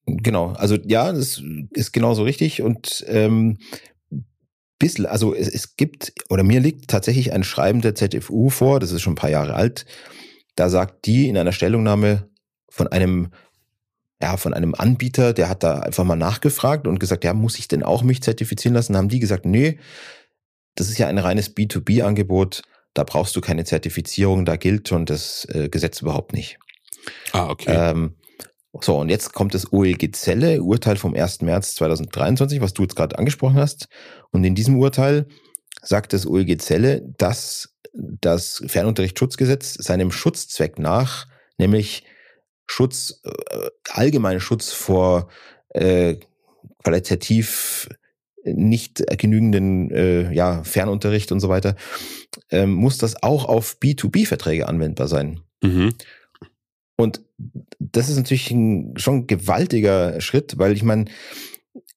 [0.06, 2.62] Genau, also ja, das ist genauso richtig.
[2.62, 3.58] Und ähm,
[4.78, 8.92] bisschen, also es, es gibt, oder mir liegt tatsächlich ein Schreiben der ZFU vor, das
[8.92, 9.86] ist schon ein paar Jahre alt.
[10.56, 12.28] Da sagt die in einer Stellungnahme
[12.68, 13.30] von einem,
[14.20, 17.68] ja, von einem Anbieter, der hat da einfach mal nachgefragt und gesagt, ja, muss ich
[17.68, 18.96] denn auch mich zertifizieren lassen?
[18.96, 19.78] Haben die gesagt, nee,
[20.74, 22.62] das ist ja ein reines B2B-Angebot,
[22.94, 26.58] da brauchst du keine Zertifizierung, da gilt schon das äh, Gesetz überhaupt nicht.
[27.32, 27.72] Ah, okay.
[27.74, 28.16] Ähm,
[28.80, 31.42] so, und jetzt kommt das OLG Zelle, Urteil vom 1.
[31.42, 33.88] März 2023, was du jetzt gerade angesprochen hast.
[34.30, 35.26] Und in diesem Urteil
[35.82, 42.04] sagt das OLG Zelle, dass das Fernunterrichtsschutzgesetz seinem Schutzzweck nach, nämlich
[42.66, 45.28] Schutz, äh, allgemeinen Schutz vor
[45.68, 46.16] äh,
[46.82, 47.88] qualitativ
[48.44, 51.76] nicht genügenden äh, ja, Fernunterricht und so weiter,
[52.50, 55.40] ähm, muss das auch auf B2B-Verträge anwendbar sein.
[55.62, 55.94] mhm.
[56.96, 57.22] Und
[57.78, 61.06] das ist natürlich ein schon gewaltiger Schritt, weil ich meine,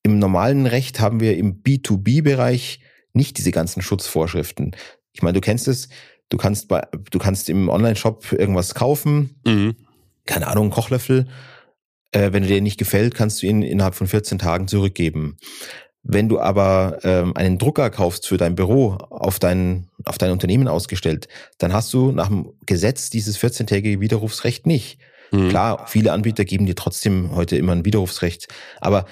[0.03, 2.79] im normalen Recht haben wir im B2B-Bereich
[3.13, 4.75] nicht diese ganzen Schutzvorschriften.
[5.13, 5.89] Ich meine, du kennst es,
[6.29, 9.75] du kannst bei, du kannst im Online-Shop irgendwas kaufen, Mhm.
[10.25, 11.27] keine Ahnung, einen Kochlöffel,
[12.11, 15.37] äh, wenn er dir nicht gefällt, kannst du ihn innerhalb von 14 Tagen zurückgeben.
[16.09, 20.69] Wenn du aber ähm, einen Drucker kaufst für dein Büro, auf dein, auf dein Unternehmen
[20.69, 24.99] ausgestellt, dann hast du nach dem Gesetz dieses 14-tägige Widerrufsrecht nicht.
[25.31, 25.49] Mhm.
[25.49, 28.47] Klar, viele Anbieter geben dir trotzdem heute immer ein Widerrufsrecht,
[28.79, 29.05] aber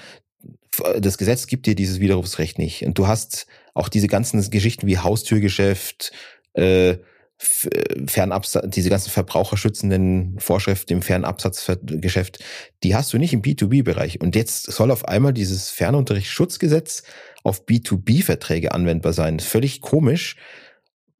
[0.98, 2.82] das Gesetz gibt dir dieses Widerrufsrecht nicht.
[2.86, 6.12] Und du hast auch diese ganzen Geschichten wie Haustürgeschäft,
[6.54, 6.96] äh,
[7.38, 12.42] Fernabsatz, diese ganzen verbraucherschützenden Vorschriften im Fernabsatzgeschäft,
[12.82, 14.20] die hast du nicht im B2B-Bereich.
[14.20, 17.02] Und jetzt soll auf einmal dieses Fernunterrichtsschutzgesetz
[17.42, 19.40] auf B2B-Verträge anwendbar sein.
[19.40, 20.36] Völlig komisch,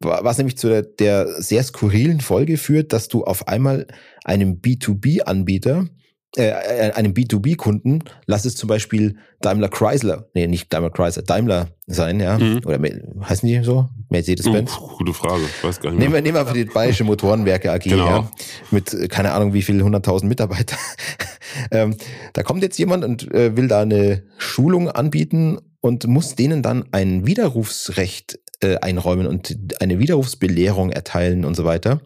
[0.00, 3.86] was nämlich zu der, der sehr skurrilen Folge führt, dass du auf einmal
[4.24, 5.88] einem B2B-Anbieter
[6.36, 11.68] äh, äh, einem B2B-Kunden, lass es zum Beispiel Daimler Chrysler, nee, nicht Daimler Chrysler, Daimler
[11.86, 12.60] sein, ja, mhm.
[12.64, 12.78] oder
[13.26, 13.88] heißen die so?
[14.10, 14.72] Mercedes-Benz?
[14.78, 16.00] Oh, gute Frage, weiß gar nicht.
[16.00, 18.06] Nehmen wir, nehmen wir für die Bayerische Motorenwerke AG, genau.
[18.06, 18.30] ja,
[18.70, 20.76] mit äh, keine Ahnung wie viel, 100.000 Mitarbeiter.
[21.70, 21.96] ähm,
[22.34, 26.84] da kommt jetzt jemand und äh, will da eine Schulung anbieten und muss denen dann
[26.92, 32.00] ein Widerrufsrecht äh, einräumen und eine Widerrufsbelehrung erteilen und so weiter.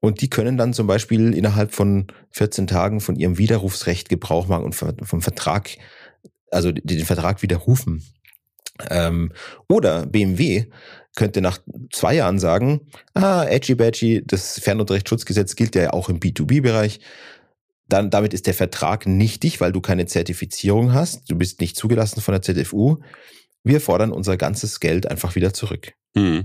[0.00, 4.64] Und die können dann zum Beispiel innerhalb von 14 Tagen von ihrem Widerrufsrecht Gebrauch machen
[4.64, 5.70] und vom Vertrag,
[6.50, 8.04] also den Vertrag widerrufen.
[8.90, 9.32] Ähm,
[9.68, 10.66] oder BMW
[11.16, 11.58] könnte nach
[11.90, 12.82] zwei Jahren sagen,
[13.14, 17.00] ah, edgy badgy, das Fernunterrichtsschutzgesetz gilt ja auch im B2B-Bereich.
[17.88, 21.28] Dann, damit ist der Vertrag nichtig, weil du keine Zertifizierung hast.
[21.30, 22.98] Du bist nicht zugelassen von der ZFU.
[23.64, 25.94] Wir fordern unser ganzes Geld einfach wieder zurück.
[26.14, 26.44] Mhm.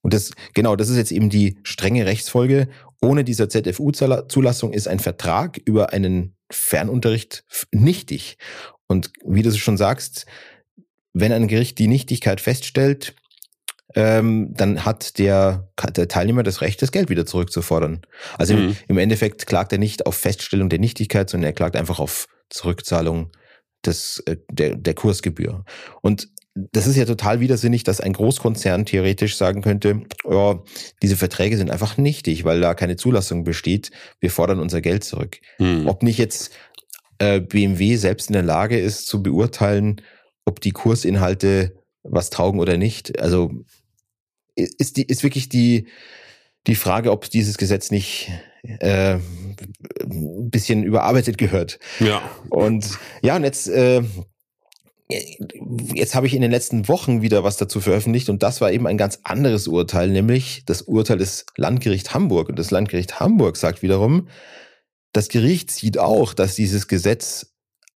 [0.00, 2.68] Und das, genau, das ist jetzt eben die strenge Rechtsfolge.
[3.00, 8.38] Ohne dieser ZFU-Zulassung ist ein Vertrag über einen Fernunterricht nichtig.
[8.86, 10.26] Und wie du schon sagst,
[11.12, 13.14] wenn ein Gericht die Nichtigkeit feststellt,
[13.94, 18.02] ähm, dann hat der, der Teilnehmer das Recht, das Geld wieder zurückzufordern.
[18.36, 18.68] Also mhm.
[18.68, 22.26] im, im Endeffekt klagt er nicht auf Feststellung der Nichtigkeit, sondern er klagt einfach auf
[22.50, 23.30] Zurückzahlung
[23.84, 25.64] des, äh, der, der Kursgebühr.
[26.02, 26.28] Und
[26.72, 30.62] das ist ja total widersinnig, dass ein Großkonzern theoretisch sagen könnte, ja,
[31.02, 33.90] diese Verträge sind einfach nichtig, weil da keine Zulassung besteht.
[34.20, 35.40] Wir fordern unser Geld zurück.
[35.58, 35.86] Hm.
[35.86, 36.52] Ob nicht jetzt
[37.18, 40.00] äh, BMW selbst in der Lage ist zu beurteilen,
[40.44, 43.20] ob die Kursinhalte was taugen oder nicht.
[43.20, 43.52] Also
[44.54, 45.88] ist die ist wirklich die
[46.66, 48.30] die Frage, ob dieses Gesetz nicht
[48.62, 49.18] äh,
[50.02, 51.78] ein bisschen überarbeitet gehört.
[52.00, 52.22] Ja.
[52.50, 54.02] Und ja, und jetzt äh,
[55.08, 58.86] jetzt habe ich in den letzten Wochen wieder was dazu veröffentlicht und das war eben
[58.86, 62.50] ein ganz anderes Urteil, nämlich das Urteil des Landgericht Hamburg.
[62.50, 64.28] Und das Landgericht Hamburg sagt wiederum,
[65.12, 67.54] das Gericht sieht auch, dass dieses Gesetz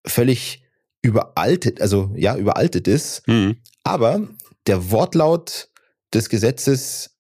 [0.07, 0.65] völlig
[1.01, 3.57] überaltet, also ja, überaltet ist, mhm.
[3.85, 4.29] aber
[4.67, 5.71] der Wortlaut
[6.13, 7.17] des Gesetzes,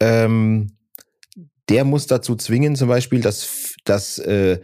[0.00, 0.76] ähm,
[1.70, 4.60] der muss dazu zwingen, zum Beispiel, dass das äh,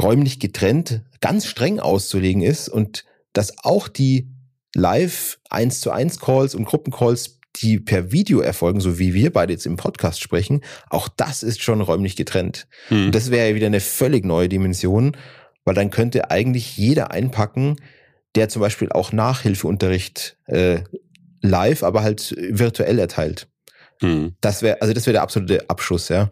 [0.00, 3.04] räumlich getrennt ganz streng auszulegen ist und
[3.38, 4.28] dass auch die
[4.74, 9.52] Live 1 zu 1 Calls und Gruppencalls, die per Video erfolgen, so wie wir beide
[9.52, 12.66] jetzt im Podcast sprechen, auch das ist schon räumlich getrennt.
[12.88, 13.06] Hm.
[13.06, 15.16] Und das wäre ja wieder eine völlig neue Dimension,
[15.64, 17.76] weil dann könnte eigentlich jeder einpacken,
[18.34, 20.80] der zum Beispiel auch Nachhilfeunterricht äh,
[21.40, 23.46] live, aber halt virtuell erteilt.
[24.00, 24.34] Hm.
[24.40, 26.28] Das wäre, also das wäre der absolute Abschuss, ja.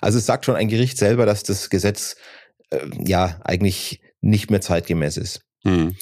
[0.00, 2.14] Also es sagt schon ein Gericht selber, dass das Gesetz
[2.70, 5.40] äh, ja eigentlich nicht mehr zeitgemäß ist.
[5.64, 5.96] Hm.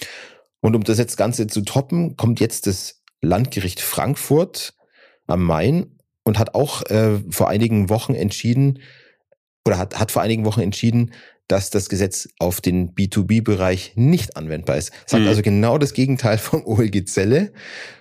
[0.64, 4.72] Und um das jetzt Ganze zu toppen, kommt jetzt das Landgericht Frankfurt
[5.26, 8.78] am Main und hat auch äh, vor einigen Wochen entschieden,
[9.66, 11.12] oder hat, hat vor einigen Wochen entschieden,
[11.48, 14.90] dass das Gesetz auf den B2B-Bereich nicht anwendbar ist.
[15.04, 15.28] Sagt mhm.
[15.28, 17.52] also genau das Gegenteil vom OLG Zelle.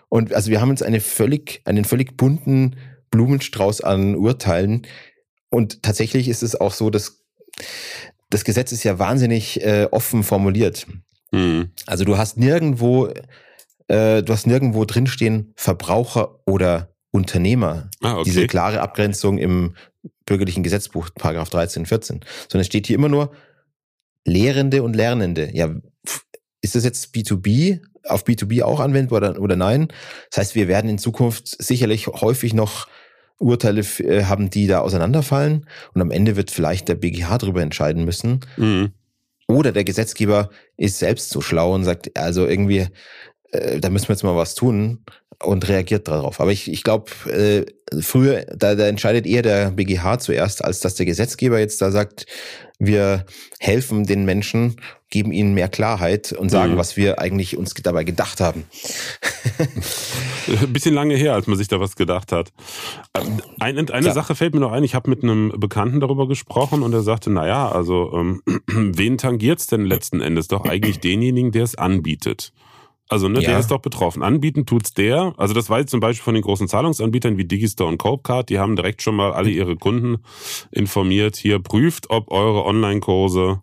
[0.08, 2.78] Und also wir haben uns eine völlig, einen völlig bunten
[3.12, 4.88] Blumenstrauß an Urteilen.
[5.50, 7.26] Und tatsächlich ist es auch so, dass
[8.30, 10.88] das Gesetz ist ja wahnsinnig äh, offen formuliert.
[11.34, 11.72] Mhm.
[11.86, 13.08] Also du hast nirgendwo,
[13.88, 17.90] äh, du hast nirgendwo drinstehen Verbraucher oder Unternehmer.
[18.02, 18.24] Ah, okay.
[18.26, 19.76] Diese klare Abgrenzung im
[20.26, 22.22] bürgerlichen Gesetzbuch, Paragraph 13, 14.
[22.50, 23.32] Sondern es steht hier immer nur
[24.26, 25.50] Lehrende und Lernende.
[25.54, 25.76] Ja,
[26.62, 29.90] ist das jetzt B2B, auf B2B auch anwendbar oder, oder nein?
[30.32, 32.88] Das heißt, wir werden in Zukunft sicherlich häufig noch
[33.40, 35.68] Urteile äh, haben, die da auseinanderfallen.
[35.94, 38.40] Und am Ende wird vielleicht der BGH darüber entscheiden müssen.
[38.58, 38.94] Mhm.
[39.54, 42.88] Oder der Gesetzgeber ist selbst so schlau und sagt, also irgendwie,
[43.52, 45.04] äh, da müssen wir jetzt mal was tun
[45.42, 46.40] und reagiert darauf.
[46.40, 47.66] Aber ich, ich glaube, äh,
[48.02, 52.26] früher, da, da entscheidet eher der BGH zuerst, als dass der Gesetzgeber jetzt da sagt,
[52.80, 53.26] wir
[53.60, 54.78] helfen den Menschen
[55.14, 56.78] geben ihnen mehr Klarheit und sagen, mhm.
[56.78, 58.64] was wir eigentlich uns dabei gedacht haben.
[60.48, 62.52] Ein bisschen lange her, als man sich da was gedacht hat.
[63.16, 66.82] Ähm, eine, eine Sache fällt mir noch ein, ich habe mit einem Bekannten darüber gesprochen
[66.82, 70.48] und er sagte, naja, also ähm, wen tangiert's denn letzten Endes?
[70.48, 72.52] Doch eigentlich denjenigen, der es anbietet.
[73.10, 73.52] Also, ne, ja.
[73.52, 74.24] der ist doch betroffen.
[74.24, 75.36] Anbieten tut's der.
[75.38, 78.50] Also, das war jetzt zum Beispiel von den großen Zahlungsanbietern wie Digistore und Copecard.
[78.50, 80.24] Die haben direkt schon mal alle ihre Kunden
[80.72, 81.36] informiert.
[81.36, 83.62] Hier prüft, ob eure Online-Kurse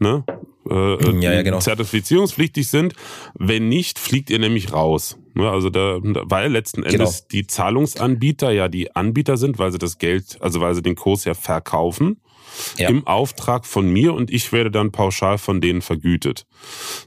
[0.00, 0.24] ne,
[0.68, 1.58] äh, ja, ja, genau.
[1.58, 2.94] zertifizierungspflichtig sind.
[3.38, 5.16] Wenn nicht, fliegt ihr nämlich raus.
[5.34, 7.28] Ne, also da, weil letzten Endes genau.
[7.30, 11.24] die Zahlungsanbieter ja die Anbieter sind, weil sie das Geld, also weil sie den Kurs
[11.24, 12.20] ja verkaufen
[12.76, 12.88] ja.
[12.88, 16.46] im Auftrag von mir und ich werde dann pauschal von denen vergütet.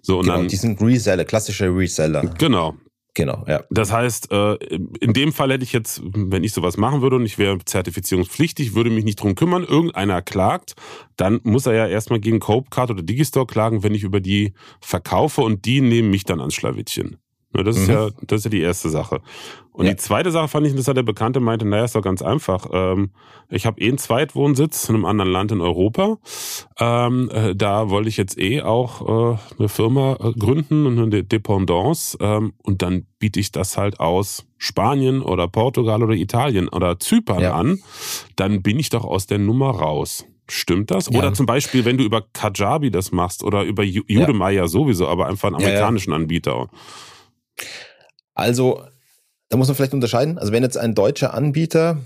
[0.01, 2.21] So und genau, dann die sind Reseller, klassische Reseller.
[2.37, 2.75] Genau.
[3.15, 3.63] Genau, ja.
[3.69, 7.25] Das heißt, äh, in dem Fall hätte ich jetzt, wenn ich sowas machen würde und
[7.25, 10.73] ich wäre zertifizierungspflichtig, würde mich nicht drum kümmern, irgendeiner klagt,
[11.15, 15.41] dann muss er ja erstmal gegen Copecard oder Digistore klagen, wenn ich über die verkaufe
[15.41, 17.17] und die nehmen mich dann ans Schlawittchen.
[17.53, 17.93] Ne, das ist mhm.
[17.93, 19.21] ja, das ist ja die erste Sache.
[19.71, 19.91] Und ja.
[19.91, 22.67] die zweite Sache fand ich interessant, der Bekannte meinte, naja, ist doch ganz einfach.
[22.71, 23.09] Ähm,
[23.49, 26.17] ich habe eh einen Zweitwohnsitz in einem anderen Land in Europa.
[26.79, 29.01] Ähm, äh, da wollte ich jetzt eh auch
[29.33, 32.17] äh, eine Firma äh, gründen und eine Dependance.
[32.21, 37.41] Ähm, und dann biete ich das halt aus Spanien oder Portugal oder Italien oder Zypern
[37.41, 37.53] ja.
[37.53, 37.79] an.
[38.35, 40.25] Dann bin ich doch aus der Nummer raus.
[40.49, 41.09] Stimmt das?
[41.09, 41.19] Ja.
[41.19, 45.27] Oder zum Beispiel, wenn du über Kajabi das machst oder über Udemy ja sowieso, aber
[45.27, 46.69] einfach einen amerikanischen Anbieter.
[48.33, 48.85] Also,
[49.49, 50.37] da muss man vielleicht unterscheiden.
[50.37, 52.01] Also, wenn jetzt ein deutscher Anbieter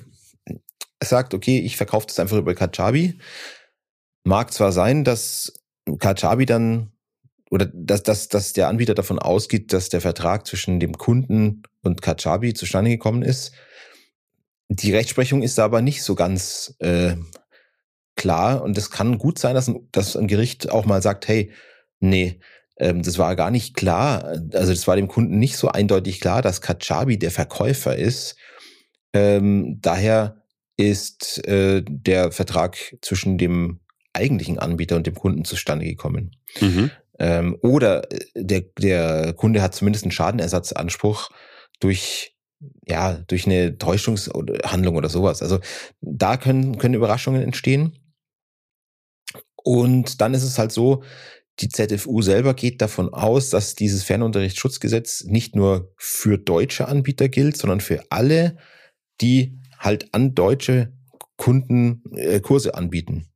[1.02, 3.20] sagt, okay, ich verkaufe das einfach über Kajabi,
[4.24, 5.54] mag zwar sein, dass
[6.00, 6.92] Kajabi dann
[7.50, 12.02] oder dass, dass, dass der Anbieter davon ausgeht, dass der Vertrag zwischen dem Kunden und
[12.02, 13.54] Kajabi zustande gekommen ist.
[14.70, 17.16] Die Rechtsprechung ist da aber nicht so ganz äh,
[18.16, 21.54] klar und es kann gut sein, dass ein, dass ein Gericht auch mal sagt, hey,
[22.02, 22.42] nee,
[22.80, 26.42] ähm, das war gar nicht klar, also das war dem Kunden nicht so eindeutig klar,
[26.42, 28.36] dass Kajabi der Verkäufer ist.
[29.14, 30.44] Ähm, daher
[30.78, 33.80] ist äh, der Vertrag zwischen dem
[34.14, 36.36] eigentlichen Anbieter und dem Kunden zustande gekommen.
[36.60, 36.92] Mhm.
[37.20, 41.30] Ähm, oder äh, der, der Kunde hat zumindest einen Schadenersatzanspruch
[41.80, 42.34] durch
[42.88, 45.44] ja, durch eine Täuschungshandlung oder sowas.
[45.44, 45.60] Also
[46.02, 48.00] da können, können Überraschungen entstehen.
[49.64, 51.04] Und dann ist es halt so,
[51.60, 57.58] die ZFU selber geht davon aus, dass dieses Fernunterrichtsschutzgesetz nicht nur für deutsche Anbieter gilt,
[57.58, 58.58] sondern für alle,
[59.22, 60.94] die halt an deutsche
[61.36, 63.28] Kunden äh, Kurse anbieten.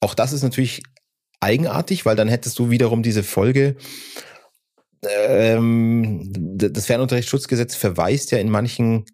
[0.00, 0.82] Auch das ist natürlich
[1.40, 3.76] eigenartig, weil dann hättest du wiederum diese Folge,
[5.02, 9.04] ähm, das Fernunterrichtsschutzgesetz verweist ja in manchen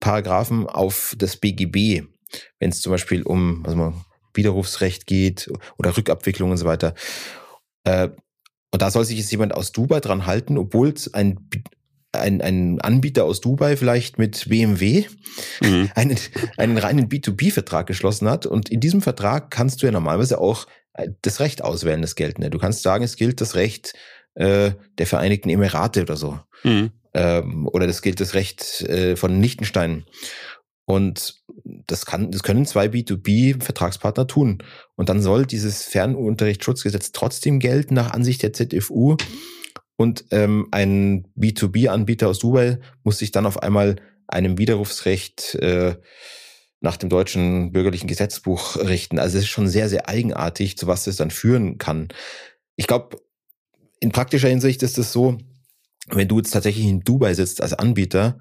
[0.00, 2.04] Paragraphen auf das BGB,
[2.58, 3.94] wenn es zum Beispiel um also
[4.38, 6.94] Widerrufsrecht geht oder Rückabwicklung und so weiter.
[7.84, 8.08] Äh,
[8.70, 11.48] und da soll sich jetzt jemand aus Dubai dran halten, obwohl es ein,
[12.12, 15.04] ein, ein Anbieter aus Dubai vielleicht mit BMW
[15.62, 15.90] mhm.
[15.94, 16.18] einen,
[16.56, 18.46] einen reinen B2B-Vertrag geschlossen hat.
[18.46, 22.50] Und in diesem Vertrag kannst du ja normalerweise auch äh, das Recht auswählen, das geltende.
[22.50, 23.94] Du kannst sagen, es gilt das Recht
[24.34, 26.38] äh, der Vereinigten Emirate oder so.
[26.62, 26.92] Mhm.
[27.14, 30.04] Ähm, oder das gilt das Recht äh, von Liechtenstein.
[30.88, 31.42] Und
[31.86, 34.62] das kann, das können zwei B2B-Vertragspartner tun.
[34.96, 39.18] Und dann soll dieses Fernunterrichtsschutzgesetz trotzdem gelten nach Ansicht der ZFU.
[39.96, 43.96] Und ähm, ein B2B-Anbieter aus Dubai muss sich dann auf einmal
[44.28, 45.96] einem Widerrufsrecht äh,
[46.80, 49.18] nach dem deutschen bürgerlichen Gesetzbuch richten.
[49.18, 52.08] Also es ist schon sehr, sehr eigenartig, zu was das dann führen kann.
[52.76, 53.18] Ich glaube,
[54.00, 55.36] in praktischer Hinsicht ist es so,
[56.08, 58.40] wenn du jetzt tatsächlich in Dubai sitzt als Anbieter,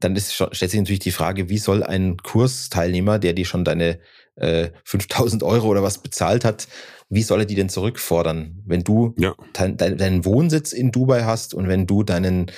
[0.00, 3.98] dann ist, stellt sich natürlich die Frage, wie soll ein Kursteilnehmer, der dir schon deine
[4.36, 6.66] äh, 5000 Euro oder was bezahlt hat,
[7.08, 9.34] wie soll er die denn zurückfordern, wenn du ja.
[9.52, 12.50] dein, deinen Wohnsitz in Dubai hast und wenn du deinen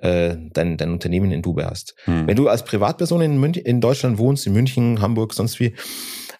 [0.00, 1.94] äh, dein, dein Unternehmen in Dubai hast.
[2.04, 2.26] Hm.
[2.26, 5.74] Wenn du als Privatperson in, Münch, in Deutschland wohnst, in München, Hamburg, sonst wie,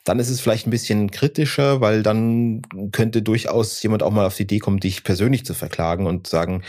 [0.04, 2.60] dann ist es vielleicht ein bisschen kritischer, weil dann
[2.92, 6.62] könnte durchaus jemand auch mal auf die Idee kommen, dich persönlich zu verklagen und sagen,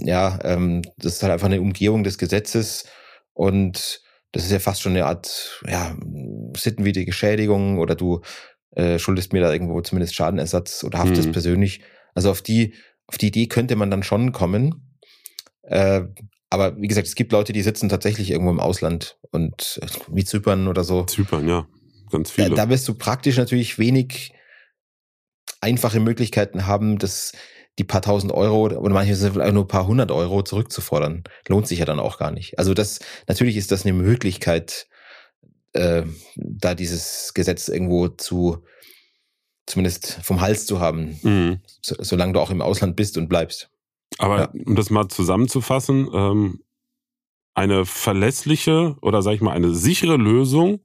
[0.00, 2.86] ja, ähm, das ist halt einfach eine Umgehung des Gesetzes
[3.40, 5.96] und das ist ja fast schon eine Art, ja,
[6.54, 8.20] sittenwidrige Schädigung oder du
[8.72, 11.32] äh, schuldest mir da irgendwo zumindest Schadenersatz oder haftest mhm.
[11.32, 11.80] persönlich.
[12.14, 12.74] Also auf die,
[13.06, 14.98] auf die Idee könnte man dann schon kommen.
[15.62, 16.02] Äh,
[16.50, 20.24] aber wie gesagt, es gibt Leute, die sitzen tatsächlich irgendwo im Ausland und äh, wie
[20.24, 21.04] Zypern oder so.
[21.04, 21.66] Zypern, ja,
[22.10, 22.50] ganz viele.
[22.50, 24.34] Da, da wirst du praktisch natürlich wenig
[25.62, 27.32] einfache Möglichkeiten haben, das
[27.78, 31.24] die paar tausend Euro oder manche sind vielleicht nur ein paar hundert Euro zurückzufordern.
[31.48, 32.58] Lohnt sich ja dann auch gar nicht.
[32.58, 34.86] Also das, natürlich ist das eine Möglichkeit,
[35.72, 36.02] äh,
[36.36, 38.64] da dieses Gesetz irgendwo zu,
[39.66, 41.60] zumindest vom Hals zu haben, mhm.
[41.80, 43.70] so, solange du auch im Ausland bist und bleibst.
[44.18, 44.52] Aber ja.
[44.66, 46.60] um das mal zusammenzufassen, ähm,
[47.54, 50.80] eine verlässliche oder sag ich mal eine sichere Lösung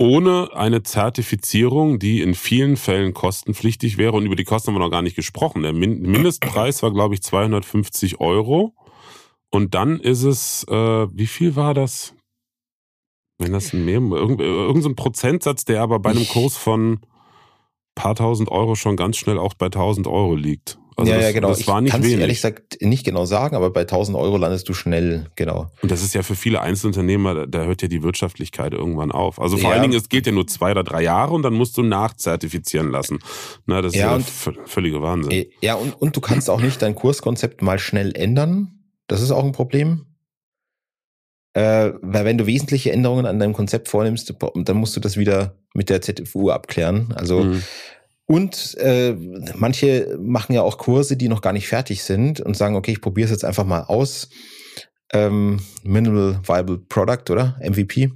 [0.00, 4.12] ohne eine Zertifizierung, die in vielen Fällen kostenpflichtig wäre.
[4.12, 5.62] Und über die Kosten haben wir noch gar nicht gesprochen.
[5.62, 8.74] Der Mindestpreis war, glaube ich, 250 Euro.
[9.50, 12.14] Und dann ist es, äh, wie viel war das?
[13.36, 17.00] Wenn das mehr, irgendein irgend so Prozentsatz, der aber bei einem Kurs von
[17.94, 20.79] paar tausend Euro schon ganz schnell auch bei 1000 Euro liegt.
[21.00, 21.48] Also ja, das, ja, genau.
[21.48, 22.18] Das war nicht ich wenig.
[22.18, 25.70] ehrlich gesagt nicht genau sagen, aber bei 1000 Euro landest du schnell, genau.
[25.82, 29.40] Und das ist ja für viele Einzelunternehmer, da hört ja die Wirtschaftlichkeit irgendwann auf.
[29.40, 29.76] Also vor ja.
[29.76, 32.90] allen Dingen, es geht ja nur zwei oder drei Jahre und dann musst du nachzertifizieren
[32.90, 33.18] lassen.
[33.66, 35.32] Na, das ja, ist ja völliger Wahnsinn.
[35.32, 38.80] Äh, ja, und, und du kannst auch nicht dein Kurskonzept mal schnell ändern.
[39.06, 40.06] Das ist auch ein Problem.
[41.52, 45.56] Äh, weil wenn du wesentliche Änderungen an deinem Konzept vornimmst, dann musst du das wieder
[45.74, 47.12] mit der ZFU abklären.
[47.16, 47.62] Also mhm.
[48.30, 49.16] Und äh,
[49.56, 53.00] manche machen ja auch Kurse, die noch gar nicht fertig sind und sagen, okay, ich
[53.00, 54.28] probiere es jetzt einfach mal aus.
[55.12, 57.58] Ähm, Minimal Viable Product, oder?
[57.60, 58.12] MVP.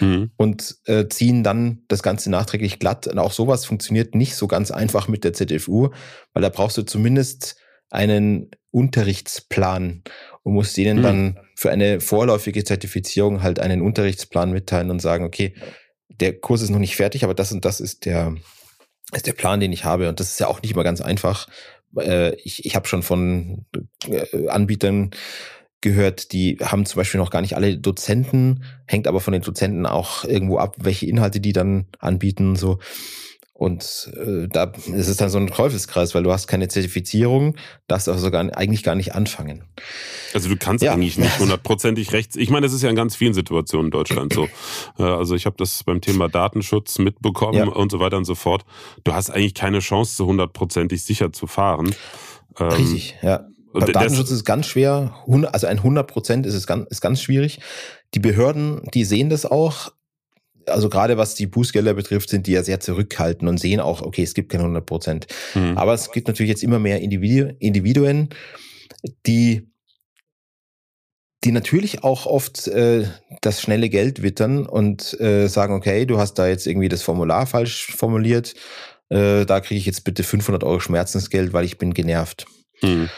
[0.00, 0.30] Mhm.
[0.36, 3.06] Und äh, ziehen dann das Ganze nachträglich glatt.
[3.06, 5.88] Und auch sowas funktioniert nicht so ganz einfach mit der ZFU,
[6.34, 7.56] weil da brauchst du zumindest
[7.88, 10.02] einen Unterrichtsplan
[10.42, 11.02] und musst denen mhm.
[11.02, 15.54] dann für eine vorläufige Zertifizierung halt einen Unterrichtsplan mitteilen und sagen, okay,
[16.10, 18.34] der Kurs ist noch nicht fertig, aber das und das ist der,
[19.12, 20.08] ist der Plan, den ich habe.
[20.08, 21.48] Und das ist ja auch nicht mal ganz einfach.
[21.96, 23.66] Äh, ich ich habe schon von
[24.08, 25.10] äh, Anbietern
[25.80, 29.86] gehört, die haben zum Beispiel noch gar nicht alle Dozenten, hängt aber von den Dozenten
[29.86, 32.56] auch irgendwo ab, welche Inhalte die dann anbieten.
[32.56, 32.78] So.
[33.58, 37.56] Und äh, da ist es dann so ein Teufelskreis, weil du hast keine Zertifizierung,
[37.88, 39.64] darfst also gar, eigentlich gar nicht anfangen.
[40.34, 40.92] Also du kannst ja.
[40.92, 42.36] eigentlich nicht hundertprozentig rechts.
[42.36, 44.48] Ich meine, das ist ja in ganz vielen Situationen in Deutschland so.
[44.98, 47.66] Äh, also ich habe das beim Thema Datenschutz mitbekommen ja.
[47.66, 48.64] und so weiter und so fort.
[49.04, 51.94] Du hast eigentlich keine Chance, so hundertprozentig sicher zu fahren.
[52.58, 53.46] Ähm, Richtig, ja.
[53.72, 55.14] Beim Datenschutz ist ganz schwer.
[55.52, 57.60] Also ein 100 Prozent ist es ganz, ist ganz schwierig.
[58.14, 59.92] Die Behörden, die sehen das auch,
[60.66, 64.22] also gerade was die Bußgelder betrifft, sind die ja sehr zurückhaltend und sehen auch, okay,
[64.22, 65.26] es gibt keine 100 Prozent.
[65.54, 65.76] Mhm.
[65.76, 68.28] Aber es gibt natürlich jetzt immer mehr Individuen,
[69.26, 69.70] die
[71.44, 73.04] die natürlich auch oft äh,
[73.40, 77.46] das schnelle Geld wittern und äh, sagen, okay, du hast da jetzt irgendwie das Formular
[77.46, 78.54] falsch formuliert,
[79.10, 82.46] äh, da kriege ich jetzt bitte 500 Euro Schmerzensgeld, weil ich bin genervt.
[82.82, 83.08] Mhm.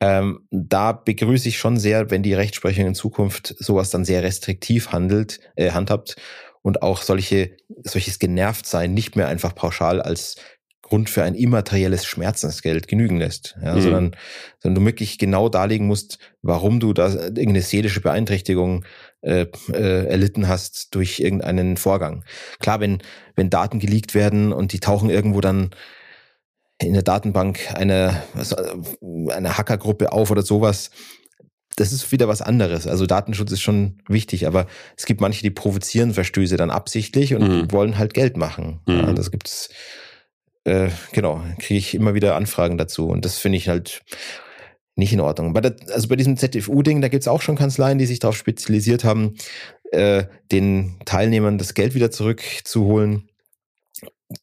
[0.00, 4.92] Ähm, da begrüße ich schon sehr, wenn die Rechtsprechung in Zukunft sowas dann sehr restriktiv
[4.92, 6.16] handelt, äh, handhabt
[6.62, 10.36] und auch solche, solches Genervtsein nicht mehr einfach pauschal als
[10.88, 13.80] Grund für ein immaterielles Schmerzensgeld genügen lässt, ja, mhm.
[13.82, 14.16] sondern,
[14.58, 18.84] sondern du wirklich genau darlegen musst, warum du da irgendeine seelische Beeinträchtigung
[19.20, 22.24] äh, äh, erlitten hast durch irgendeinen Vorgang.
[22.58, 23.02] Klar, wenn,
[23.36, 25.70] wenn Daten geleakt werden und die tauchen irgendwo dann
[26.80, 28.22] in der Datenbank einer,
[29.28, 30.90] einer Hackergruppe auf oder sowas,
[31.78, 32.86] das ist wieder was anderes.
[32.88, 37.42] Also Datenschutz ist schon wichtig, aber es gibt manche, die provozieren Verstöße dann absichtlich und
[37.42, 37.72] mhm.
[37.72, 38.80] wollen halt Geld machen.
[38.86, 38.94] Mhm.
[38.94, 39.70] Ja, das gibt's,
[40.64, 44.02] äh, genau, kriege ich immer wieder Anfragen dazu und das finde ich halt
[44.96, 45.52] nicht in Ordnung.
[45.52, 49.04] Bei der, also bei diesem ZFU-Ding, da gibt's auch schon Kanzleien, die sich darauf spezialisiert
[49.04, 49.36] haben,
[49.92, 53.28] äh, den Teilnehmern das Geld wieder zurückzuholen.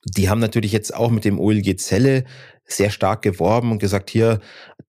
[0.05, 2.23] Die haben natürlich jetzt auch mit dem OLG Zelle
[2.63, 4.39] sehr stark geworben und gesagt, hier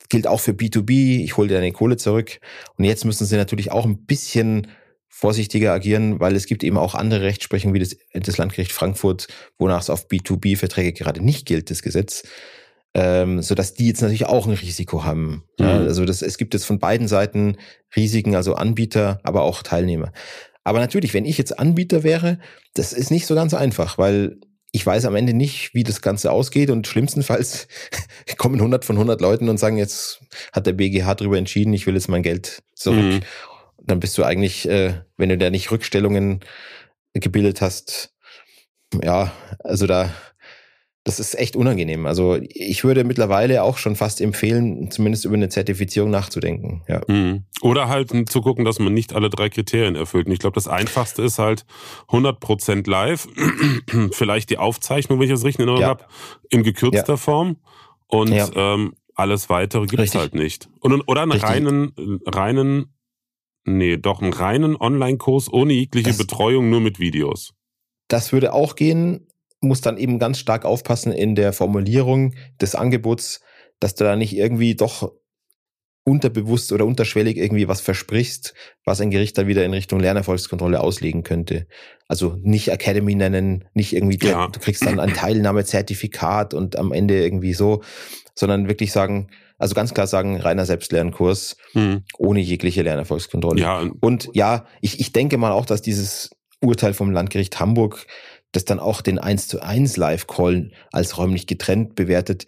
[0.09, 2.41] gilt auch für B2B, ich hole dir deine Kohle zurück.
[2.77, 4.69] Und jetzt müssen sie natürlich auch ein bisschen
[5.09, 9.81] vorsichtiger agieren, weil es gibt eben auch andere Rechtsprechungen wie das, das Landgericht Frankfurt, wonach
[9.81, 12.25] es auf B2B-Verträge gerade nicht gilt, das Gesetz.
[12.93, 15.45] Ähm, so dass die jetzt natürlich auch ein Risiko haben.
[15.59, 15.65] Mhm.
[15.65, 17.57] Ja, also das, es gibt jetzt von beiden Seiten
[17.95, 20.13] Risiken, also Anbieter, aber auch Teilnehmer.
[20.65, 22.39] Aber natürlich, wenn ich jetzt Anbieter wäre,
[22.75, 24.39] das ist nicht so ganz einfach, weil
[24.73, 27.69] ich weiß am Ende nicht, wie das Ganze ausgeht und schlimmstenfalls
[28.37, 30.21] kommen 100 von 100 Leuten und sagen, jetzt
[30.53, 32.99] hat der BGH darüber entschieden, ich will jetzt mein Geld zurück.
[32.99, 33.21] Mhm.
[33.83, 36.41] Dann bist du eigentlich, äh, wenn du da nicht Rückstellungen
[37.15, 38.13] gebildet hast,
[39.03, 40.13] ja, also da
[41.07, 42.05] das ist echt unangenehm.
[42.05, 46.83] Also ich würde mittlerweile auch schon fast empfehlen, zumindest über eine Zertifizierung nachzudenken.
[46.89, 47.01] Ja.
[47.07, 47.45] Mhm.
[47.63, 50.27] Oder halt zu gucken, dass man nicht alle drei Kriterien erfüllt.
[50.27, 51.65] Und ich glaube, das Einfachste ist halt
[52.09, 53.29] 100% live,
[54.11, 55.89] vielleicht die Aufzeichnung, wenn ich das richtig in Erinnerung ja.
[55.91, 56.05] habe,
[56.51, 57.17] in gekürzter ja.
[57.17, 57.59] Form.
[58.09, 58.49] Und ja.
[58.57, 60.69] ähm, alles Weitere gibt es halt nicht.
[60.81, 61.49] Und, oder einen Richtig.
[61.49, 61.93] reinen,
[62.27, 62.97] reinen,
[63.65, 67.55] nee, doch einen reinen Online-Kurs ohne jegliche das, Betreuung, nur mit Videos.
[68.09, 69.26] Das würde auch gehen
[69.61, 73.41] muss dann eben ganz stark aufpassen in der Formulierung des Angebots,
[73.81, 75.13] dass du da nicht irgendwie doch
[76.05, 78.55] unterbewusst oder unterschwellig irgendwie was versprichst,
[78.85, 81.67] was ein Gericht dann wieder in Richtung Lernerfolgskontrolle auslegen könnte.
[82.07, 84.47] Also nicht Academy nennen, nicht irgendwie, ja.
[84.47, 87.83] du kriegst dann ein Teilnahmezertifikat und am Ende irgendwie so,
[88.37, 92.05] sondern wirklich sagen, also ganz klar sagen, reiner Selbstlernkurs mhm.
[92.19, 93.61] ohne jegliche Lernerfolgskontrolle.
[93.61, 93.91] Ja.
[94.01, 96.31] Und ja, ich, ich denke mal auch, dass dieses
[96.61, 98.07] Urteil vom Landgericht Hamburg,
[98.57, 102.47] das dann auch den 1 zu 1 Live-Call als räumlich getrennt bewertet,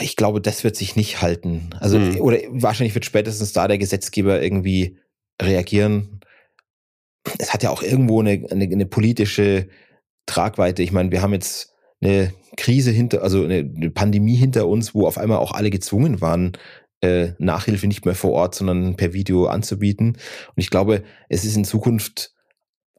[0.00, 1.70] ich glaube, das wird sich nicht halten.
[1.80, 2.20] Also, mhm.
[2.20, 4.98] oder wahrscheinlich wird spätestens da der Gesetzgeber irgendwie
[5.40, 6.20] reagieren.
[7.38, 9.68] Es hat ja auch irgendwo eine, eine, eine politische
[10.26, 10.82] Tragweite.
[10.82, 15.06] Ich meine, wir haben jetzt eine Krise hinter, also eine, eine Pandemie hinter uns, wo
[15.06, 16.52] auf einmal auch alle gezwungen waren,
[17.00, 20.08] äh, Nachhilfe nicht mehr vor Ort, sondern per Video anzubieten.
[20.08, 22.32] Und ich glaube, es ist in Zukunft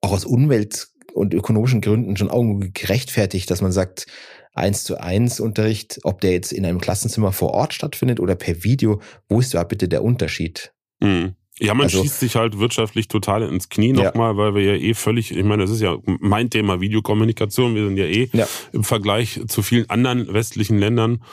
[0.01, 4.07] auch aus Umwelt- und ökonomischen Gründen schon irgendwo gerechtfertigt, dass man sagt,
[4.53, 8.63] eins zu eins Unterricht, ob der jetzt in einem Klassenzimmer vor Ort stattfindet oder per
[8.63, 10.73] Video, wo ist da bitte der Unterschied?
[10.99, 11.35] Mhm.
[11.63, 14.37] Ja, man also, schießt sich halt wirtschaftlich total ins Knie nochmal, ja.
[14.37, 17.73] weil wir ja eh völlig, ich meine, das ist ja mein Thema Videokommunikation.
[17.73, 18.45] Wir sind ja eh ja.
[18.73, 21.23] im Vergleich zu vielen anderen westlichen Ländern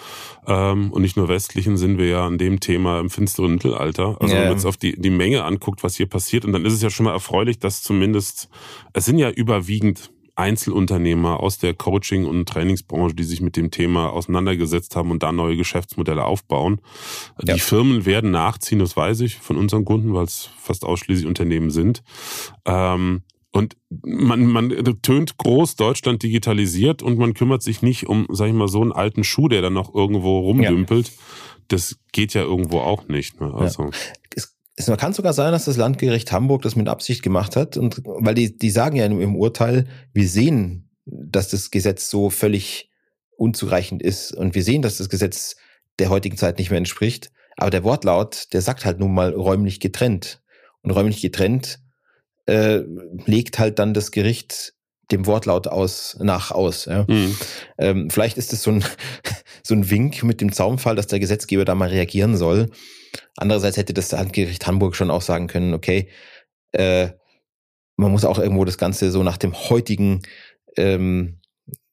[0.46, 4.18] ähm, und nicht nur westlichen sind wir ja an dem Thema im finsteren Mittelalter.
[4.20, 4.40] Also ja.
[4.40, 6.82] wenn man jetzt auf die, die Menge anguckt, was hier passiert, und dann ist es
[6.82, 8.48] ja schon mal erfreulich, dass zumindest,
[8.92, 14.10] es sind ja überwiegend Einzelunternehmer aus der Coaching- und Trainingsbranche, die sich mit dem Thema
[14.10, 16.80] auseinandergesetzt haben und da neue Geschäftsmodelle aufbauen.
[17.44, 17.54] Ja.
[17.54, 21.70] Die Firmen werden nachziehen, das weiß ich von unseren Kunden, weil es fast ausschließlich Unternehmen
[21.70, 22.02] sind.
[22.64, 23.22] Ähm,
[23.52, 24.70] und man, man
[25.02, 28.92] tönt groß, Deutschland digitalisiert und man kümmert sich nicht um, sag ich mal, so einen
[28.92, 31.08] alten Schuh, der dann noch irgendwo rumdümpelt.
[31.08, 31.14] Ja.
[31.66, 33.40] Das geht ja irgendwo auch nicht.
[33.40, 33.52] Ne?
[33.52, 33.84] Also.
[33.84, 33.90] Ja.
[34.88, 37.76] Es kann sogar sein, dass das Landgericht Hamburg das mit Absicht gemacht hat.
[37.76, 42.30] Und weil die, die sagen ja im, im Urteil, wir sehen, dass das Gesetz so
[42.30, 42.90] völlig
[43.36, 44.32] unzureichend ist.
[44.32, 45.56] Und wir sehen, dass das Gesetz
[45.98, 47.30] der heutigen Zeit nicht mehr entspricht.
[47.56, 50.40] Aber der Wortlaut, der sagt halt nun mal räumlich getrennt.
[50.82, 51.80] Und räumlich getrennt
[52.46, 52.80] äh,
[53.26, 54.74] legt halt dann das Gericht
[55.12, 56.84] dem Wortlaut aus nach aus.
[56.86, 57.04] Ja.
[57.08, 57.36] Mhm.
[57.78, 58.84] Ähm, vielleicht ist es so ein,
[59.62, 62.70] so ein Wink mit dem Zaumfall, dass der Gesetzgeber da mal reagieren soll.
[63.36, 66.08] Andererseits hätte das Landgericht Hamburg schon auch sagen können, okay,
[66.72, 67.10] äh,
[67.96, 70.22] man muss auch irgendwo das Ganze so nach dem heutigen,
[70.76, 71.40] ähm,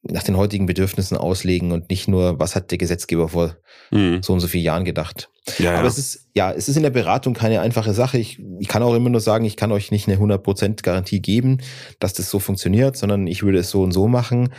[0.03, 3.57] nach den heutigen Bedürfnissen auslegen und nicht nur, was hat der Gesetzgeber vor
[3.91, 4.23] mhm.
[4.23, 5.29] so und so vielen Jahren gedacht.
[5.59, 5.87] Ja, Aber ja.
[5.87, 8.17] es ist, ja, es ist in der Beratung keine einfache Sache.
[8.17, 11.59] Ich, ich kann auch immer nur sagen, ich kann euch nicht eine 100% Garantie geben,
[11.99, 14.49] dass das so funktioniert, sondern ich würde es so und so machen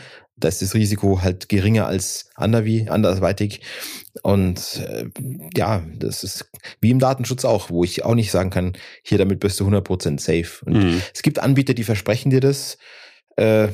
[0.41, 3.61] da ist das Risiko halt geringer als anderwie, andersweitig.
[4.23, 5.07] Und äh,
[5.57, 8.73] ja, das ist wie im Datenschutz auch, wo ich auch nicht sagen kann,
[9.03, 10.65] hier damit bist du 100% safe.
[10.65, 11.03] Und mhm.
[11.15, 12.79] es gibt Anbieter, die versprechen dir das.
[13.37, 13.69] Äh,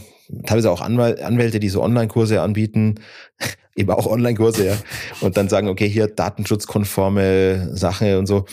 [0.46, 2.96] teilweise auch Anwäl Anwälte, die so Online-Kurse anbieten,
[3.76, 4.76] eben auch Online-Kurse, ja.
[5.20, 8.44] Und dann sagen, okay, hier datenschutzkonforme Sache und so.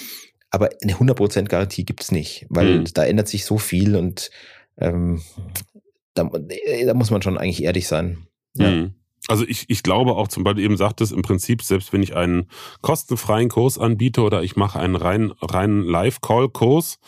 [0.49, 2.85] Aber eine 100% Garantie gibt's nicht, weil mhm.
[2.93, 4.31] da ändert sich so viel und
[4.77, 5.21] ähm,
[6.13, 8.27] da, äh, da muss man schon eigentlich ehrlich sein.
[8.55, 8.69] Ja.
[8.69, 8.95] Mhm.
[9.27, 12.15] Also ich, ich glaube auch zum Beispiel eben sagt es im Prinzip, selbst wenn ich
[12.15, 12.47] einen
[12.81, 16.99] kostenfreien Kurs anbiete oder ich mache einen rein, rein Live-Call-Kurs,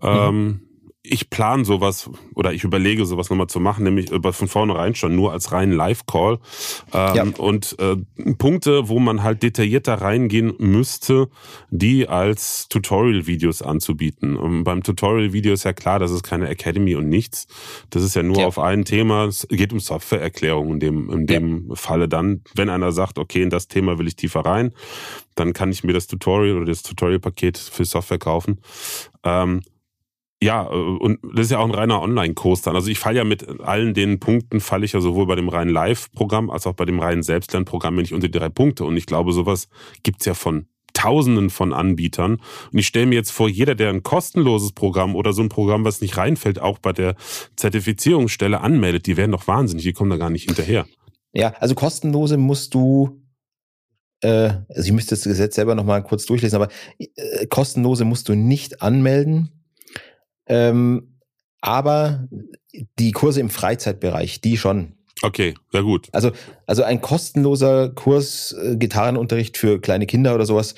[0.00, 0.08] mhm.
[0.08, 0.69] ähm,
[1.02, 5.32] ich plane sowas oder ich überlege sowas nochmal zu machen, nämlich von vornherein schon nur
[5.32, 6.38] als reinen Live-Call.
[6.92, 7.24] Ähm, ja.
[7.38, 7.96] Und äh,
[8.34, 11.28] Punkte, wo man halt detaillierter reingehen müsste,
[11.70, 14.36] die als Tutorial-Videos anzubieten.
[14.36, 17.46] Und beim Tutorial-Video ist ja klar, das ist keine Academy und nichts.
[17.88, 18.46] Das ist ja nur ja.
[18.46, 19.24] auf ein Thema.
[19.24, 21.74] Es geht um Softwareerklärung in dem, in dem ja.
[21.76, 22.42] Falle dann.
[22.54, 24.74] Wenn einer sagt, okay, in das Thema will ich tiefer rein,
[25.34, 28.60] dann kann ich mir das Tutorial oder das Tutorial-Paket für Software kaufen.
[29.24, 29.62] Ähm,
[30.42, 32.74] ja, äh, und das ist ja auch ein reiner Online-Kurs dann.
[32.74, 35.70] Also ich falle ja mit allen den Punkten, falle ich ja sowohl bei dem reinen
[35.70, 38.84] Live-Programm als auch bei dem reinen Selbstlernprogramm, wenn ich unter die drei Punkte.
[38.84, 39.68] Und ich glaube, sowas
[40.02, 42.40] gibt's ja von Tausenden von Anbietern.
[42.72, 45.84] Und ich stelle mir jetzt vor, jeder, der ein kostenloses Programm oder so ein Programm,
[45.84, 47.14] was nicht reinfällt, auch bei der
[47.56, 50.86] Zertifizierungsstelle anmeldet, die werden doch wahnsinnig, die kommen da gar nicht hinterher.
[51.32, 53.20] Ja, also kostenlose musst du
[54.20, 56.68] äh, also ich müsste das Gesetz selber nochmal kurz durchlesen, aber
[56.98, 59.59] äh, kostenlose musst du nicht anmelden.
[60.50, 61.20] Ähm,
[61.60, 62.28] aber
[62.98, 64.96] die Kurse im Freizeitbereich, die schon.
[65.22, 66.08] Okay, sehr gut.
[66.12, 66.32] Also,
[66.66, 70.74] also ein kostenloser Kurs äh, Gitarrenunterricht für kleine Kinder oder sowas,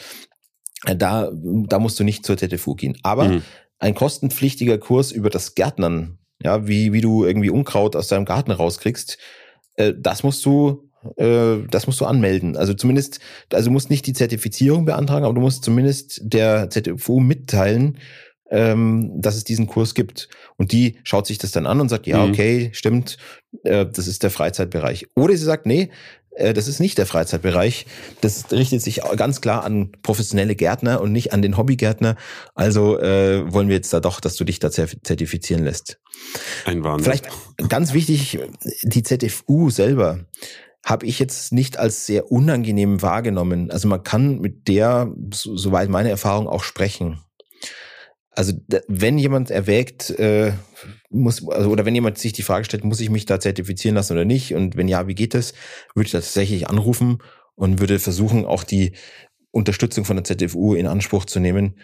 [0.85, 2.99] äh, da, da musst du nicht zur ZFU gehen.
[3.03, 3.43] Aber mhm.
[3.79, 8.51] ein kostenpflichtiger Kurs über das Gärtnern, ja, wie, wie du irgendwie Unkraut aus deinem Garten
[8.51, 9.17] rauskriegst,
[9.77, 12.57] äh, das musst du äh, das musst du anmelden.
[12.57, 13.21] Also zumindest,
[13.53, 17.99] also du musst nicht die Zertifizierung beantragen, aber du musst zumindest der ZFU mitteilen,
[18.53, 20.29] ähm, dass es diesen Kurs gibt.
[20.57, 22.33] Und die schaut sich das dann an und sagt, ja, mhm.
[22.33, 23.17] okay, stimmt,
[23.65, 25.09] äh, das ist der Freizeitbereich.
[25.17, 25.91] Oder sie sagt, nee,
[26.33, 27.87] äh, das ist nicht der Freizeitbereich.
[28.21, 32.17] Das richtet sich ganz klar an professionelle Gärtner und nicht an den Hobbygärtner.
[32.55, 35.99] Also äh, wollen wir jetzt da doch, dass du dich da zertifizieren lässt.
[36.67, 37.05] Ein Wahnsinn.
[37.05, 38.39] Vielleicht ganz wichtig,
[38.83, 40.27] die ZFU selber
[40.85, 43.71] habe ich jetzt nicht als sehr unangenehm wahrgenommen.
[43.71, 47.21] Also man kann mit der, soweit meine Erfahrung, auch sprechen.
[48.35, 48.55] Also
[48.89, 50.53] wenn jemand erwägt, äh,
[51.11, 54.15] muss, also, oder wenn jemand sich die Frage stellt, muss ich mich da zertifizieren lassen
[54.15, 54.55] oder nicht?
[54.55, 55.53] Und wenn ja, wie geht das?
[55.95, 57.19] Würde ich tatsächlich anrufen
[57.55, 58.93] und würde versuchen, auch die
[59.51, 61.79] Unterstützung von der ZFU in Anspruch zu nehmen.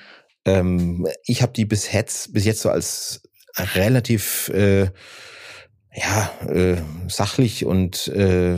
[0.47, 3.23] Ähm, ich habe die bis jetzt, bis jetzt so als
[3.75, 4.91] relativ äh,
[5.95, 6.77] ja, äh,
[7.09, 8.57] sachlich und äh,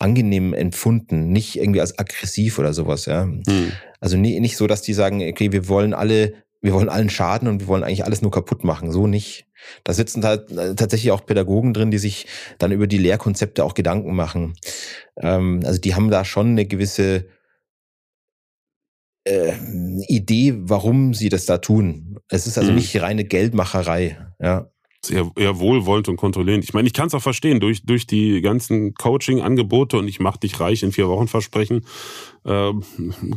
[0.00, 3.24] angenehm empfunden, nicht irgendwie als aggressiv oder sowas, ja.
[3.24, 3.72] Hm.
[4.00, 6.32] Also nie, nicht so, dass die sagen, okay, wir wollen alle,
[6.62, 8.90] wir wollen allen schaden und wir wollen eigentlich alles nur kaputt machen.
[8.90, 9.46] So nicht.
[9.84, 12.26] Da sitzen halt tatsächlich auch Pädagogen drin, die sich
[12.58, 14.54] dann über die Lehrkonzepte auch Gedanken machen.
[15.18, 17.26] Ähm, also die haben da schon eine gewisse
[19.24, 19.52] äh,
[20.08, 22.18] Idee, warum sie das da tun.
[22.28, 22.76] Es ist also hm.
[22.76, 24.70] nicht reine Geldmacherei, ja
[25.08, 26.64] eher, eher wohlwollend und kontrollierend.
[26.64, 30.36] Ich meine, ich kann es auch verstehen, durch, durch die ganzen Coaching-Angebote und ich mach
[30.36, 31.86] dich reich in vier Wochen versprechen,
[32.44, 32.72] äh,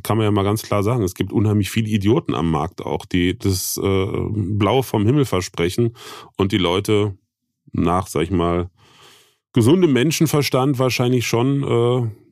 [0.04, 3.06] kann man ja mal ganz klar sagen, es gibt unheimlich viele Idioten am Markt auch,
[3.06, 5.96] die das äh, Blaue vom Himmel versprechen
[6.38, 7.18] und die Leute
[7.72, 8.70] nach, sag ich mal,
[9.54, 12.23] gesundem Menschenverstand wahrscheinlich schon äh,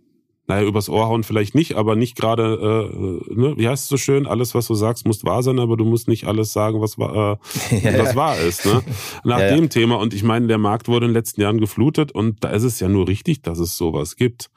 [0.47, 3.97] naja, übers Ohr hauen vielleicht nicht, aber nicht gerade, äh, ne, wie heißt es so
[3.97, 6.97] schön, alles, was du sagst, muss wahr sein, aber du musst nicht alles sagen, was,
[6.97, 7.01] äh,
[7.81, 8.65] ja, was wahr ist.
[8.65, 8.81] Ne?
[9.23, 9.69] Nach ja, dem ja.
[9.69, 9.95] Thema.
[9.95, 12.79] Und ich meine, der Markt wurde in den letzten Jahren geflutet und da ist es
[12.79, 14.49] ja nur richtig, dass es sowas gibt.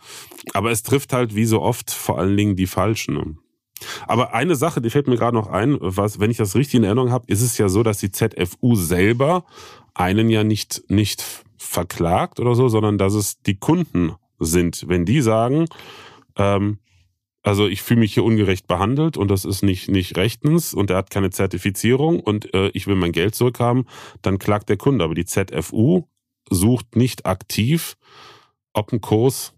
[0.53, 3.15] Aber es trifft halt wie so oft vor allen Dingen die Falschen.
[3.15, 3.37] Ne?
[4.07, 6.85] Aber eine Sache, die fällt mir gerade noch ein, was, wenn ich das richtig in
[6.85, 9.45] Erinnerung habe, ist es ja so, dass die ZFU selber
[9.95, 11.25] einen ja nicht, nicht
[11.57, 14.15] verklagt oder so, sondern dass es die Kunden
[14.45, 14.85] sind.
[14.89, 15.67] Wenn die sagen,
[16.37, 16.79] ähm,
[17.43, 20.97] also ich fühle mich hier ungerecht behandelt und das ist nicht, nicht rechtens und er
[20.97, 23.87] hat keine Zertifizierung und äh, ich will mein Geld zurückhaben,
[24.23, 25.05] dann klagt der Kunde.
[25.05, 26.05] Aber die ZFU
[26.49, 27.97] sucht nicht aktiv,
[28.73, 29.53] ob ein Kurs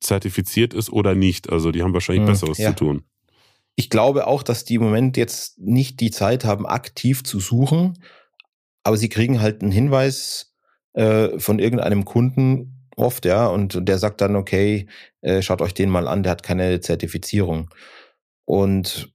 [0.00, 1.50] zertifiziert ist oder nicht.
[1.50, 2.70] Also die haben wahrscheinlich hm, Besseres ja.
[2.70, 3.04] zu tun.
[3.76, 7.98] Ich glaube auch, dass die im Moment jetzt nicht die Zeit haben, aktiv zu suchen,
[8.84, 10.54] aber sie kriegen halt einen Hinweis
[10.92, 14.86] äh, von irgendeinem Kunden, oft, ja, und der sagt dann, okay,
[15.20, 17.70] äh, schaut euch den mal an, der hat keine Zertifizierung.
[18.44, 19.12] Und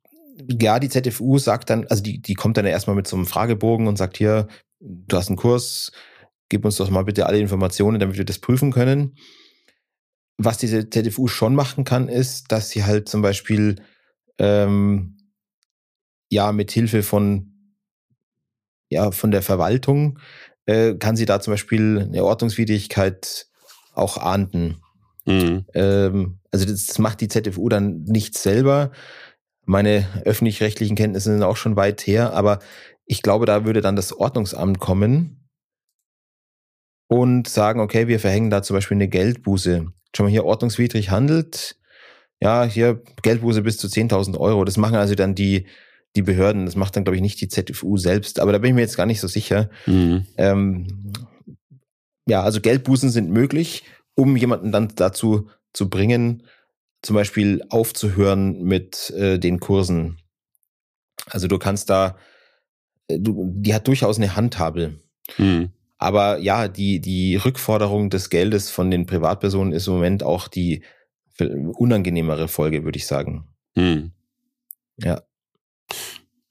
[0.61, 3.87] ja, die ZFU sagt dann, also die, die kommt dann erstmal mit so einem Fragebogen
[3.87, 4.47] und sagt hier,
[4.79, 5.91] du hast einen Kurs,
[6.49, 9.15] gib uns doch mal bitte alle Informationen, damit wir das prüfen können.
[10.37, 13.77] Was diese ZFU schon machen kann, ist, dass sie halt zum Beispiel
[14.37, 15.17] ähm,
[16.29, 17.53] ja mit Hilfe von
[18.89, 20.19] ja von der Verwaltung
[20.67, 23.47] äh, kann sie da zum Beispiel eine Ordnungswidrigkeit
[23.97, 24.81] auch ahnden.
[25.25, 25.65] Mhm.
[25.73, 28.91] Ähm, also das macht die ZFU dann nicht selber.
[29.65, 32.59] Meine öffentlich-rechtlichen Kenntnisse sind auch schon weit her, aber
[33.05, 35.49] ich glaube, da würde dann das Ordnungsamt kommen
[37.07, 39.87] und sagen, okay, wir verhängen da zum Beispiel eine Geldbuße.
[40.15, 41.77] Schon mal hier ordnungswidrig handelt,
[42.39, 44.63] ja, hier Geldbuße bis zu 10.000 Euro.
[44.63, 45.65] Das machen also dann die,
[46.15, 46.65] die Behörden.
[46.65, 48.39] Das macht dann, glaube ich, nicht die ZFU selbst.
[48.39, 49.69] Aber da bin ich mir jetzt gar nicht so sicher.
[49.85, 50.25] Mhm.
[50.37, 51.13] Ähm,
[52.27, 53.83] ja, also Geldbußen sind möglich,
[54.15, 56.43] um jemanden dann dazu zu bringen,
[57.01, 60.19] zum Beispiel aufzuhören mit äh, den Kursen.
[61.29, 62.17] Also du kannst da,
[63.07, 64.99] äh, du, die hat durchaus eine Handhabe.
[65.35, 65.69] Hm.
[65.97, 70.83] Aber ja, die, die Rückforderung des Geldes von den Privatpersonen ist im Moment auch die
[71.39, 73.47] unangenehmere Folge, würde ich sagen.
[73.75, 74.11] Hm.
[74.97, 75.21] Ja.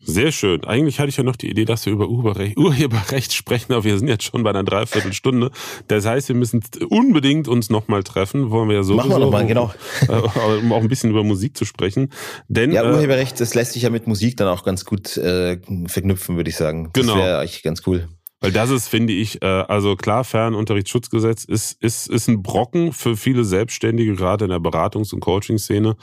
[0.06, 0.64] Sehr schön.
[0.64, 4.08] Eigentlich hatte ich ja noch die Idee, dass wir über Urheberrecht, sprechen, aber wir sind
[4.08, 5.50] jetzt schon bei einer Dreiviertelstunde.
[5.88, 8.50] Das heißt, wir müssen unbedingt uns nochmal treffen.
[8.50, 9.08] Wollen wir ja sowieso.
[9.08, 9.72] Machen wir nochmal, genau.
[10.08, 12.12] Äh, um auch ein bisschen über Musik zu sprechen.
[12.48, 15.58] Denn, ja, äh, Urheberrecht, das lässt sich ja mit Musik dann auch ganz gut äh,
[15.86, 16.90] verknüpfen, würde ich sagen.
[16.92, 17.16] Das genau.
[17.16, 18.08] wäre eigentlich ganz cool.
[18.40, 23.16] Weil das ist, finde ich, äh, also klar, Fernunterrichtsschutzgesetz ist, ist, ist ein Brocken für
[23.16, 25.96] viele Selbstständige, gerade in der Beratungs- und Coaching-Szene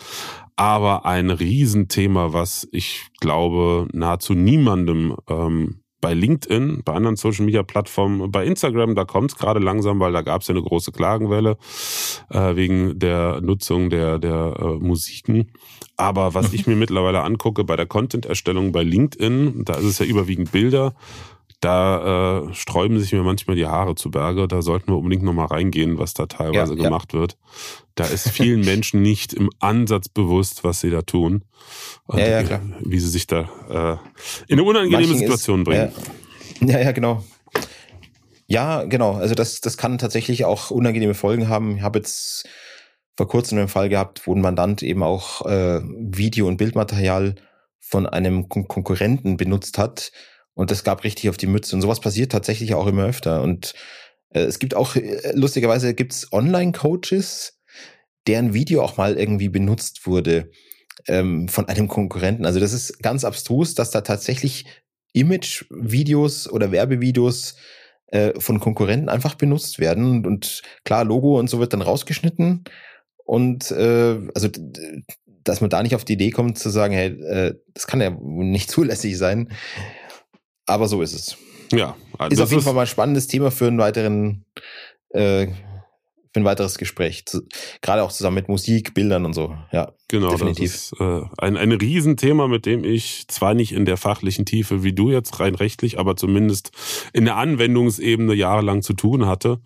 [0.56, 7.64] aber ein Riesenthema, was ich glaube nahezu niemandem ähm, bei LinkedIn, bei anderen Social Media
[7.64, 10.92] Plattformen, bei Instagram, da kommt es gerade langsam, weil da gab es ja eine große
[10.92, 11.58] Klagenwelle
[12.30, 15.54] äh, wegen der Nutzung der, der äh, Musiken.
[15.96, 20.06] Aber was ich mir mittlerweile angucke bei der Content-Erstellung bei LinkedIn, da ist es ja
[20.06, 20.94] überwiegend Bilder,
[21.64, 24.48] da äh, sträuben sich mir manchmal die Haare zu Berge.
[24.48, 27.20] Da sollten wir unbedingt nochmal reingehen, was da teilweise ja, gemacht ja.
[27.20, 27.38] wird.
[27.96, 31.44] Da ist vielen Menschen nicht im Ansatz bewusst, was sie da tun.
[32.06, 32.62] Und ja, ja, klar.
[32.82, 33.98] Wie sie sich da äh,
[34.48, 35.92] in eine unangenehme Manchen Situation ist, bringen.
[36.62, 37.24] Ja, ja, genau.
[38.48, 39.14] Ja, genau.
[39.14, 41.78] Also das, das kann tatsächlich auch unangenehme Folgen haben.
[41.78, 42.48] Ich habe jetzt
[43.16, 47.36] vor kurzem einen Fall gehabt, wo ein Mandant eben auch äh, Video- und Bildmaterial
[47.80, 50.12] von einem Kon Konkurrenten benutzt hat.
[50.56, 51.76] Und das gab richtig auf die Mütze.
[51.76, 53.42] Und sowas passiert tatsächlich auch immer öfter.
[53.42, 53.74] Und
[54.30, 57.60] äh, es gibt auch, äh, lustigerweise gibt's Online-Coaches,
[58.28, 60.52] deren Video auch mal irgendwie benutzt wurde
[61.08, 62.46] ähm, von einem Konkurrenten.
[62.46, 64.66] Also das ist ganz abstrus, dass da tatsächlich
[65.14, 67.56] Image-Videos oder Werbevideos
[68.08, 70.26] äh, von Konkurrenten einfach benutzt werden.
[70.26, 72.64] Und klar, Logo und so wird dann rausgeschnitten.
[73.26, 74.50] Und äh, also
[75.44, 78.12] dass man da nicht auf die Idee kommt zu sagen, hey, äh, das kann ja
[78.12, 79.50] nicht zulässig sein.
[80.66, 81.38] Aber so ist es.
[81.72, 81.96] Ja,
[82.30, 84.46] ist auf jeden Fall mal ein spannendes Thema für einen weiteren
[85.10, 85.48] äh,
[86.34, 87.24] für ein weiteres Gespräch.
[87.82, 89.56] Gerade auch zusammen mit Musik, Bildern und so.
[89.72, 90.32] Ja, genau.
[90.32, 90.72] Definitiv.
[90.72, 94.84] Das ist äh, ein, ein Riesenthema, mit dem ich zwar nicht in der fachlichen Tiefe
[94.84, 96.72] wie du jetzt rein rechtlich, aber zumindest
[97.14, 99.60] in der Anwendungsebene jahrelang zu tun hatte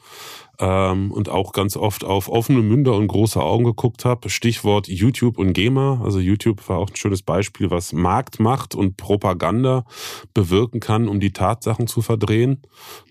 [0.60, 4.30] ähm, und auch ganz oft auf offene Münder und große Augen geguckt habe.
[4.30, 6.02] Stichwort YouTube und GEMA.
[6.04, 9.86] Also YouTube war auch ein schönes Beispiel, was Marktmacht und Propaganda
[10.34, 12.62] bewirken kann, um die Tatsachen zu verdrehen.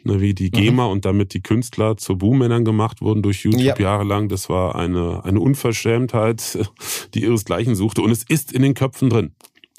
[0.05, 0.93] Ne, wie die GEMA mhm.
[0.93, 3.79] und damit die Künstler zu Buhmännern gemacht wurden durch YouTube ja.
[3.79, 4.29] jahrelang.
[4.29, 6.59] Das war eine, eine Unverschämtheit,
[7.15, 8.03] die ihresgleichen suchte.
[8.03, 9.33] Und es ist in den Köpfen drin.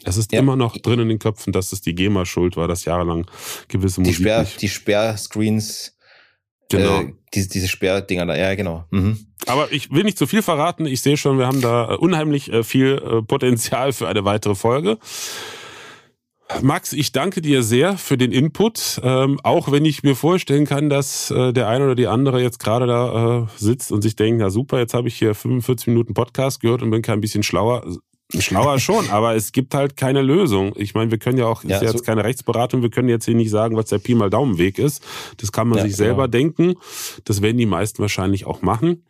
[0.04, 0.40] Es ist ja.
[0.40, 3.26] immer noch drin in den Köpfen, dass es die GEMA schuld war, dass jahrelang
[3.68, 4.18] gewisse Musik.
[4.18, 5.97] Die, Sperr, die Sperrscreens
[6.70, 7.02] Genau.
[7.02, 8.86] Äh, diese, diese Sperrdinger da, ja, genau.
[8.92, 9.18] Mhm.
[9.46, 10.86] Aber ich will nicht zu viel verraten.
[10.86, 14.56] Ich sehe schon, wir haben da äh, unheimlich äh, viel äh, Potenzial für eine weitere
[14.56, 14.98] Folge.
[16.62, 20.90] Max, ich danke dir sehr für den Input, ähm, auch wenn ich mir vorstellen kann,
[20.90, 24.40] dass äh, der eine oder die andere jetzt gerade da äh, sitzt und sich denkt,
[24.40, 27.84] na super, jetzt habe ich hier 45 Minuten Podcast gehört und bin kein bisschen schlauer.
[28.38, 30.74] Schlauer schon, aber es gibt halt keine Lösung.
[30.76, 33.10] Ich meine, wir können ja auch, ja, ist ja jetzt so keine Rechtsberatung, wir können
[33.10, 35.04] jetzt hier nicht sagen, was der Pi mal Daumenweg ist.
[35.38, 36.44] Das kann man ja, sich selber genau.
[36.44, 36.76] denken.
[37.24, 39.04] Das werden die meisten wahrscheinlich auch machen.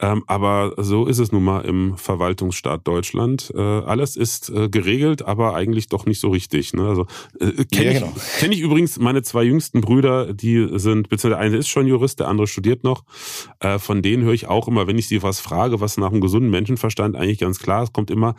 [0.00, 3.52] Ähm, aber so ist es nun mal im Verwaltungsstaat Deutschland.
[3.54, 6.74] Äh, alles ist äh, geregelt, aber eigentlich doch nicht so richtig.
[6.74, 6.86] Ne?
[6.86, 7.06] Also
[7.40, 8.12] äh, kenne ja, genau.
[8.14, 11.86] ich, kenn ich übrigens meine zwei jüngsten Brüder, die sind, beziehungsweise der eine ist schon
[11.86, 13.04] Jurist, der andere studiert noch.
[13.60, 16.20] Äh, von denen höre ich auch immer, wenn ich sie was frage, was nach einem
[16.20, 18.34] gesunden Menschenverstand eigentlich ganz klar ist, kommt immer,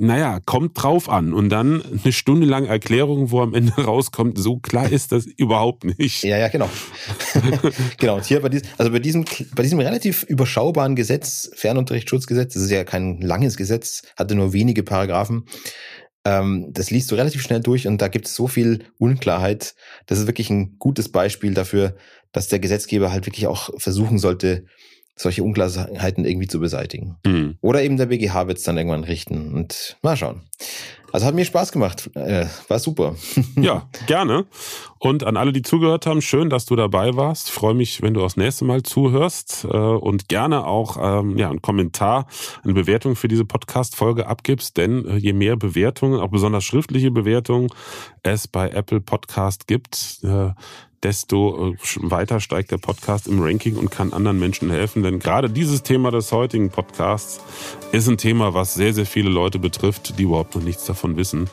[0.00, 1.32] naja, kommt drauf an.
[1.32, 5.84] Und dann eine Stunde lang Erklärung, wo am Ende rauskommt, so klar ist das überhaupt
[5.84, 6.22] nicht.
[6.22, 6.70] Ja, ja, genau.
[7.98, 8.16] genau.
[8.16, 9.24] Und hier bei diesem, also bei diesem,
[9.54, 14.84] bei diesem relativ überschaubaren Gesetz, Fernunterrichtsschutzgesetz, das ist ja kein langes Gesetz, hatte nur wenige
[14.84, 15.44] Paragraphen.
[16.24, 19.74] Ähm, das liest du relativ schnell durch und da gibt es so viel Unklarheit.
[20.06, 21.96] Das ist wirklich ein gutes Beispiel dafür,
[22.30, 24.66] dass der Gesetzgeber halt wirklich auch versuchen sollte,
[25.18, 27.16] solche Unklarheiten irgendwie zu beseitigen.
[27.26, 27.56] Mhm.
[27.60, 30.42] Oder eben der BGH wird es dann irgendwann richten und mal schauen.
[31.10, 32.10] Also hat mir Spaß gemacht.
[32.14, 33.16] Äh, war super.
[33.56, 34.44] ja, gerne.
[34.98, 37.48] Und an alle, die zugehört haben, schön, dass du dabei warst.
[37.48, 41.48] Ich freue mich, wenn du das nächste Mal zuhörst äh, und gerne auch ähm, ja,
[41.48, 42.26] einen Kommentar,
[42.62, 44.76] eine Bewertung für diese Podcast-Folge abgibst.
[44.76, 47.68] Denn äh, je mehr Bewertungen, auch besonders schriftliche Bewertungen,
[48.22, 50.50] es bei Apple Podcast gibt, äh,
[51.02, 55.02] desto äh, weiter steigt der Podcast im Ranking und kann anderen Menschen helfen.
[55.02, 57.40] Denn gerade dieses Thema des heutigen Podcasts
[57.92, 61.48] ist ein Thema, was sehr, sehr viele Leute betrifft, die überhaupt noch nichts davon wissen.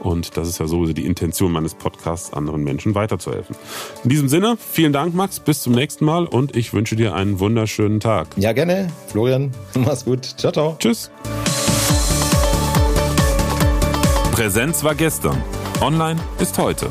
[0.00, 3.56] Und das ist ja sowieso die Intention meines Podcasts, anderen Menschen weiterzuhelfen.
[4.04, 5.40] In diesem Sinne, vielen Dank, Max.
[5.40, 8.28] Bis zum nächsten Mal und ich wünsche dir einen wunderschönen Tag.
[8.36, 8.92] Ja, gerne.
[9.08, 10.24] Florian, mach's gut.
[10.24, 10.76] Ciao, ciao.
[10.78, 11.10] Tschüss.
[14.32, 15.42] Präsenz war gestern.
[15.80, 16.90] Online ist heute.